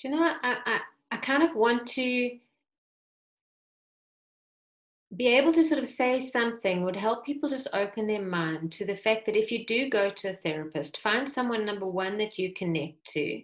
Do 0.03 0.09
you 0.09 0.15
know, 0.15 0.21
I, 0.21 0.57
I, 0.65 0.79
I 1.11 1.17
kind 1.17 1.43
of 1.43 1.55
want 1.55 1.87
to 1.87 2.37
be 5.15 5.27
able 5.27 5.53
to 5.53 5.63
sort 5.63 5.81
of 5.81 5.87
say 5.87 6.19
something 6.19 6.83
would 6.83 6.95
help 6.97 7.25
people 7.25 7.49
just 7.49 7.69
open 7.71 8.05
their 8.05 8.21
mind 8.21 8.73
to 8.73 8.85
the 8.85 8.97
fact 8.97 9.25
that 9.25 9.37
if 9.37 9.49
you 9.49 9.65
do 9.65 9.89
go 9.89 10.09
to 10.09 10.31
a 10.31 10.37
therapist, 10.43 10.97
find 10.97 11.31
someone, 11.31 11.65
number 11.65 11.87
one, 11.87 12.17
that 12.17 12.37
you 12.37 12.53
connect 12.53 13.05
to, 13.05 13.41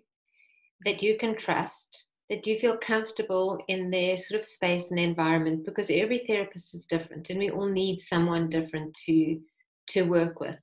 that 0.84 1.02
you 1.02 1.18
can 1.18 1.38
trust, 1.38 2.08
that 2.30 2.46
you 2.46 2.60
feel 2.60 2.76
comfortable 2.76 3.64
in 3.70 3.90
their 3.90 4.18
sort 4.18 4.42
of 4.42 4.46
space 4.46 4.90
and 4.90 4.98
the 4.98 5.04
environment, 5.04 5.64
because 5.64 5.90
every 5.90 6.26
therapist 6.28 6.76
is 6.76 6.86
different 6.86 7.30
and 7.30 7.40
we 7.40 7.52
all 7.52 7.68
need 7.68 8.02
someone 8.02 8.50
different 8.50 8.94
to, 9.06 9.40
to 9.88 10.02
work 10.04 10.42
with. 10.42 10.58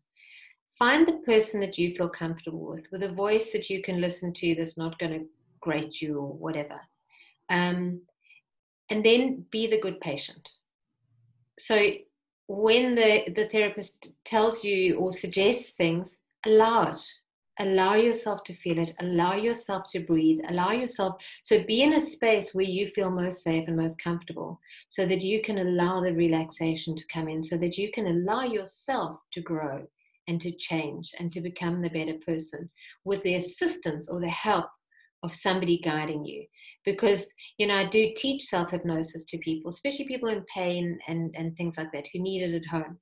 Find 0.79 1.09
the 1.09 1.23
person 1.25 1.59
that 1.61 1.79
you 1.79 1.97
feel 1.97 2.11
comfortable 2.11 2.67
with, 2.67 2.85
with 2.93 3.03
a 3.03 3.13
voice 3.13 3.51
that 3.53 3.71
you 3.71 3.83
can 3.83 3.99
listen 3.99 4.35
to 4.35 4.55
that's 4.55 4.77
not 4.77 4.99
going 4.99 5.13
to 5.13 5.27
grate 5.67 6.01
you 6.03 6.13
or 6.25 6.33
whatever. 6.45 6.79
Um, 7.59 7.81
and 8.91 9.05
then 9.05 9.45
be 9.51 9.63
the 9.67 9.81
good 9.81 9.99
patient. 10.01 10.45
So 11.59 11.77
when 12.49 12.95
the, 12.95 13.33
the 13.39 13.49
therapist 13.49 14.13
tells 14.25 14.63
you 14.69 14.97
or 15.01 15.13
suggests 15.13 15.73
things, 15.73 16.17
allow 16.45 16.93
it. 16.93 17.03
Allow 17.59 17.95
yourself 17.95 18.45
to 18.45 18.55
feel 18.63 18.79
it. 18.79 18.93
Allow 19.01 19.35
yourself 19.49 19.83
to 19.93 20.01
breathe. 20.01 20.41
Allow 20.51 20.73
yourself. 20.73 21.13
So 21.43 21.65
be 21.65 21.83
in 21.83 21.95
a 21.95 22.07
space 22.15 22.49
where 22.53 22.73
you 22.77 22.91
feel 22.95 23.11
most 23.11 23.43
safe 23.43 23.67
and 23.67 23.77
most 23.77 23.99
comfortable 24.09 24.61
so 24.89 25.07
that 25.07 25.23
you 25.23 25.39
can 25.47 25.59
allow 25.59 25.95
the 26.03 26.13
relaxation 26.13 26.95
to 26.97 27.13
come 27.13 27.29
in, 27.29 27.43
so 27.43 27.57
that 27.63 27.79
you 27.79 27.89
can 27.97 28.07
allow 28.07 28.43
yourself 28.43 29.21
to 29.33 29.41
grow 29.41 29.87
and 30.29 30.39
to 30.43 30.53
change 30.53 31.07
and 31.19 31.33
to 31.33 31.41
become 31.41 31.81
the 31.81 31.97
better 31.99 32.19
person 32.31 32.69
with 33.05 33.23
the 33.23 33.37
assistance 33.37 34.09
or 34.09 34.21
the 34.21 34.29
help 34.29 34.67
of 35.23 35.35
somebody 35.35 35.81
guiding 35.85 36.25
you. 36.25 36.45
Because 36.85 37.33
you 37.59 37.67
know 37.67 37.75
i 37.75 37.89
do 37.89 38.13
teach 38.17 38.45
self 38.45 38.71
hypnosis 38.71 39.25
to 39.25 39.39
people 39.39 39.73
especially 39.73 40.07
people 40.07 40.29
in 40.29 40.45
pain 40.55 40.99
and 41.09 41.35
and 41.37 41.57
things 41.57 41.75
like 41.77 41.91
that 41.93 42.07
who 42.13 42.21
need 42.21 42.43
it 42.43 42.55
at 42.55 42.67
home. 42.67 42.99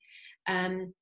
Um, 0.46 0.94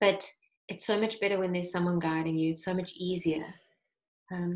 but 0.00 0.28
it's 0.68 0.86
so 0.86 1.00
much 1.00 1.18
better 1.20 1.38
when 1.38 1.52
there's 1.52 1.72
someone 1.72 1.98
guiding 1.98 2.36
you. 2.36 2.52
It's 2.52 2.64
so 2.64 2.74
much 2.74 2.92
easier. 2.94 3.44
Um, 4.30 4.54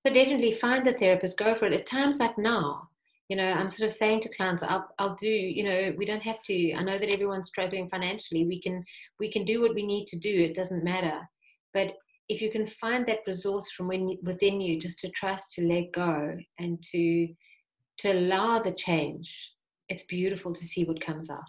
so 0.00 0.14
definitely 0.14 0.58
find 0.60 0.86
the 0.86 0.92
therapist 0.94 1.38
go 1.38 1.56
for 1.56 1.66
it. 1.66 1.72
At 1.72 1.86
times 1.86 2.18
like 2.18 2.38
now 2.38 2.88
you 3.28 3.36
know 3.36 3.52
i'm 3.52 3.70
sort 3.70 3.90
of 3.90 3.94
saying 3.94 4.20
to 4.20 4.34
clients 4.34 4.62
i'll, 4.62 4.88
I'll 4.98 5.14
do 5.14 5.28
you 5.28 5.62
know 5.62 5.92
we 5.96 6.06
don't 6.06 6.22
have 6.22 6.42
to. 6.44 6.72
I 6.74 6.82
know 6.82 6.98
that 6.98 7.12
everyone's 7.12 7.48
struggling 7.48 7.88
financially. 7.88 8.46
We 8.46 8.60
can 8.60 8.84
we 9.20 9.30
can 9.30 9.44
do 9.44 9.60
what 9.60 9.74
we 9.74 9.86
need 9.86 10.06
to 10.08 10.18
do. 10.18 10.30
It 10.30 10.54
doesn't 10.54 10.84
matter. 10.84 11.20
But 11.74 11.94
if 12.28 12.40
you 12.42 12.50
can 12.50 12.66
find 12.66 13.06
that 13.06 13.20
resource 13.26 13.70
from 13.70 13.88
within 14.22 14.60
you 14.60 14.78
just 14.78 14.98
to 15.00 15.10
trust 15.10 15.52
to 15.52 15.62
let 15.62 15.92
go 15.92 16.36
and 16.58 16.82
to 16.82 17.28
to 17.98 18.12
allow 18.12 18.58
the 18.60 18.72
change 18.72 19.28
it's 19.88 20.04
beautiful 20.04 20.52
to 20.52 20.66
see 20.66 20.84
what 20.84 21.00
comes 21.00 21.30
out. 21.30 21.42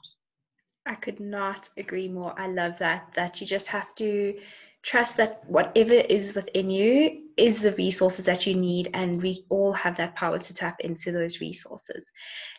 I 0.85 0.95
could 0.95 1.19
not 1.19 1.69
agree 1.77 2.07
more. 2.07 2.33
I 2.39 2.47
love 2.47 2.77
that 2.79 3.11
that 3.13 3.39
you 3.39 3.47
just 3.47 3.67
have 3.67 3.93
to 3.95 4.33
trust 4.81 5.17
that 5.17 5.43
whatever 5.45 5.93
is 5.93 6.33
within 6.33 6.69
you 6.69 7.23
is 7.35 7.61
the 7.61 7.73
resources 7.73 8.23
that 8.25 8.47
you 8.47 8.55
need 8.55 8.89
and 8.93 9.21
we 9.21 9.43
all 9.49 9.73
have 9.73 9.97
that 9.97 10.15
power 10.15 10.39
to 10.39 10.53
tap 10.53 10.77
into 10.79 11.11
those 11.11 11.41
resources. 11.41 12.09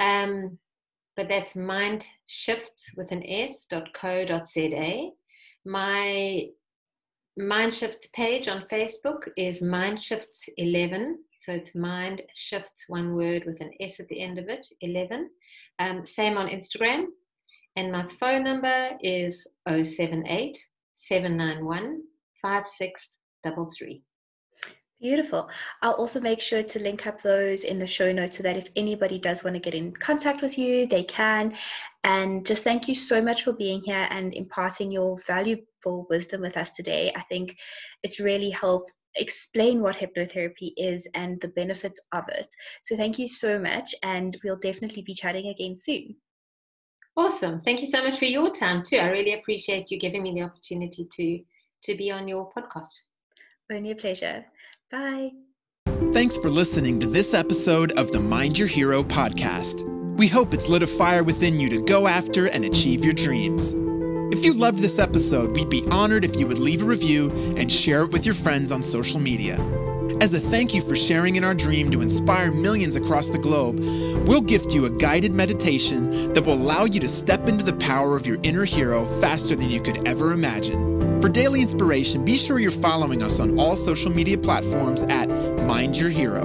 Um, 0.00 0.58
but 1.16 1.28
that's 1.28 1.54
mindshifts 1.54 2.96
with 2.96 3.10
an 3.10 3.24
s.co.za. 3.26 5.10
My 5.64 6.48
Mindshift's 7.38 8.06
page 8.08 8.48
on 8.48 8.66
Facebook 8.70 9.28
is 9.36 9.62
Mindshifts 9.62 10.48
11. 10.56 11.18
So 11.36 11.52
it's 11.52 11.74
Mind 11.74 12.22
Shifts, 12.34 12.84
one 12.88 13.14
word 13.14 13.44
with 13.46 13.60
an 13.60 13.70
S 13.80 14.00
at 14.00 14.08
the 14.08 14.20
end 14.20 14.38
of 14.38 14.48
it, 14.48 14.66
11. 14.80 15.30
Um, 15.78 16.04
same 16.04 16.36
on 16.36 16.48
Instagram. 16.48 17.06
And 17.76 17.90
my 17.90 18.06
phone 18.20 18.44
number 18.44 18.90
is 19.02 19.46
078 19.68 20.62
791 20.98 22.02
5633. 22.42 24.02
Beautiful. 25.00 25.48
I'll 25.80 25.92
also 25.92 26.20
make 26.20 26.40
sure 26.40 26.64
to 26.64 26.78
link 26.80 27.06
up 27.06 27.22
those 27.22 27.62
in 27.62 27.78
the 27.78 27.86
show 27.86 28.10
notes 28.10 28.36
so 28.36 28.42
that 28.42 28.56
if 28.56 28.68
anybody 28.74 29.16
does 29.16 29.44
want 29.44 29.54
to 29.54 29.60
get 29.60 29.74
in 29.74 29.92
contact 29.92 30.42
with 30.42 30.58
you, 30.58 30.88
they 30.88 31.04
can. 31.04 31.56
And 32.02 32.44
just 32.44 32.64
thank 32.64 32.88
you 32.88 32.96
so 32.96 33.22
much 33.22 33.44
for 33.44 33.52
being 33.52 33.80
here 33.80 34.08
and 34.10 34.34
imparting 34.34 34.90
your 34.90 35.16
valuable 35.24 36.06
wisdom 36.10 36.40
with 36.40 36.56
us 36.56 36.72
today. 36.72 37.12
I 37.14 37.22
think 37.22 37.56
it's 38.02 38.18
really 38.18 38.50
helped 38.50 38.92
explain 39.14 39.82
what 39.82 39.96
hypnotherapy 39.96 40.72
is 40.76 41.06
and 41.14 41.40
the 41.40 41.48
benefits 41.48 42.00
of 42.12 42.28
it. 42.28 42.48
So 42.82 42.96
thank 42.96 43.20
you 43.20 43.28
so 43.28 43.56
much. 43.56 43.94
And 44.02 44.36
we'll 44.42 44.58
definitely 44.58 45.02
be 45.02 45.14
chatting 45.14 45.46
again 45.46 45.76
soon. 45.76 46.16
Awesome. 47.18 47.60
Thank 47.62 47.80
you 47.80 47.88
so 47.88 48.04
much 48.04 48.16
for 48.16 48.26
your 48.26 48.48
time 48.48 48.84
too. 48.84 48.98
I 48.98 49.08
really 49.08 49.34
appreciate 49.34 49.90
you 49.90 49.98
giving 49.98 50.22
me 50.22 50.34
the 50.34 50.42
opportunity 50.42 51.04
to 51.16 51.40
to 51.82 51.96
be 51.96 52.12
on 52.12 52.28
your 52.28 52.48
podcast. 52.52 52.92
Only 53.72 53.90
a 53.90 53.96
pleasure. 53.96 54.46
Bye. 54.88 55.30
Thanks 56.12 56.38
for 56.38 56.48
listening 56.48 57.00
to 57.00 57.08
this 57.08 57.34
episode 57.34 57.90
of 57.98 58.12
the 58.12 58.20
Mind 58.20 58.56
Your 58.56 58.68
Hero 58.68 59.02
podcast. 59.02 59.82
We 60.16 60.28
hope 60.28 60.54
it's 60.54 60.68
lit 60.68 60.84
a 60.84 60.86
fire 60.86 61.24
within 61.24 61.58
you 61.58 61.68
to 61.70 61.82
go 61.82 62.06
after 62.06 62.46
and 62.46 62.64
achieve 62.64 63.04
your 63.04 63.14
dreams. 63.14 63.74
If 64.32 64.44
you 64.44 64.52
loved 64.52 64.78
this 64.78 65.00
episode, 65.00 65.56
we'd 65.56 65.68
be 65.68 65.84
honored 65.90 66.24
if 66.24 66.36
you 66.36 66.46
would 66.46 66.60
leave 66.60 66.82
a 66.82 66.86
review 66.86 67.32
and 67.56 67.70
share 67.70 68.04
it 68.04 68.12
with 68.12 68.26
your 68.26 68.34
friends 68.34 68.70
on 68.70 68.80
social 68.80 69.18
media. 69.18 69.56
As 70.20 70.34
a 70.34 70.40
thank 70.40 70.74
you 70.74 70.80
for 70.80 70.96
sharing 70.96 71.36
in 71.36 71.44
our 71.44 71.54
dream 71.54 71.90
to 71.92 72.00
inspire 72.00 72.50
millions 72.50 72.96
across 72.96 73.28
the 73.28 73.38
globe, 73.38 73.78
we'll 74.26 74.40
gift 74.40 74.74
you 74.74 74.86
a 74.86 74.90
guided 74.90 75.34
meditation 75.34 76.32
that 76.32 76.44
will 76.44 76.54
allow 76.54 76.84
you 76.84 76.98
to 76.98 77.06
step 77.06 77.48
into 77.48 77.64
the 77.64 77.76
power 77.76 78.16
of 78.16 78.26
your 78.26 78.38
inner 78.42 78.64
hero 78.64 79.04
faster 79.20 79.54
than 79.54 79.70
you 79.70 79.80
could 79.80 80.06
ever 80.08 80.32
imagine. 80.32 81.20
For 81.20 81.28
daily 81.28 81.60
inspiration, 81.60 82.24
be 82.24 82.36
sure 82.36 82.58
you're 82.58 82.70
following 82.70 83.22
us 83.22 83.38
on 83.38 83.58
all 83.58 83.76
social 83.76 84.10
media 84.10 84.38
platforms 84.38 85.04
at 85.04 85.28
Mind 85.66 85.96
Your 85.96 86.10
Hero. 86.10 86.42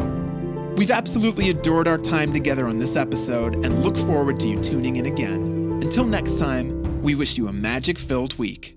We've 0.78 0.92
absolutely 0.92 1.50
adored 1.50 1.88
our 1.88 1.98
time 1.98 2.34
together 2.34 2.68
on 2.68 2.80
this 2.80 2.96
episode 2.96 3.66
and 3.66 3.84
look 3.84 3.98
forward 3.98 4.40
to 4.42 4.48
you 4.48 4.60
tuning 4.62 4.98
in 4.98 5.06
again. 5.06 5.80
Until 5.84 6.06
next 6.06 6.40
time, 6.40 7.02
we 7.02 7.16
wish 7.16 7.38
you 7.38 7.48
a 7.48 7.54
magic 7.54 7.98
filled 7.98 8.38
week. 8.38 8.76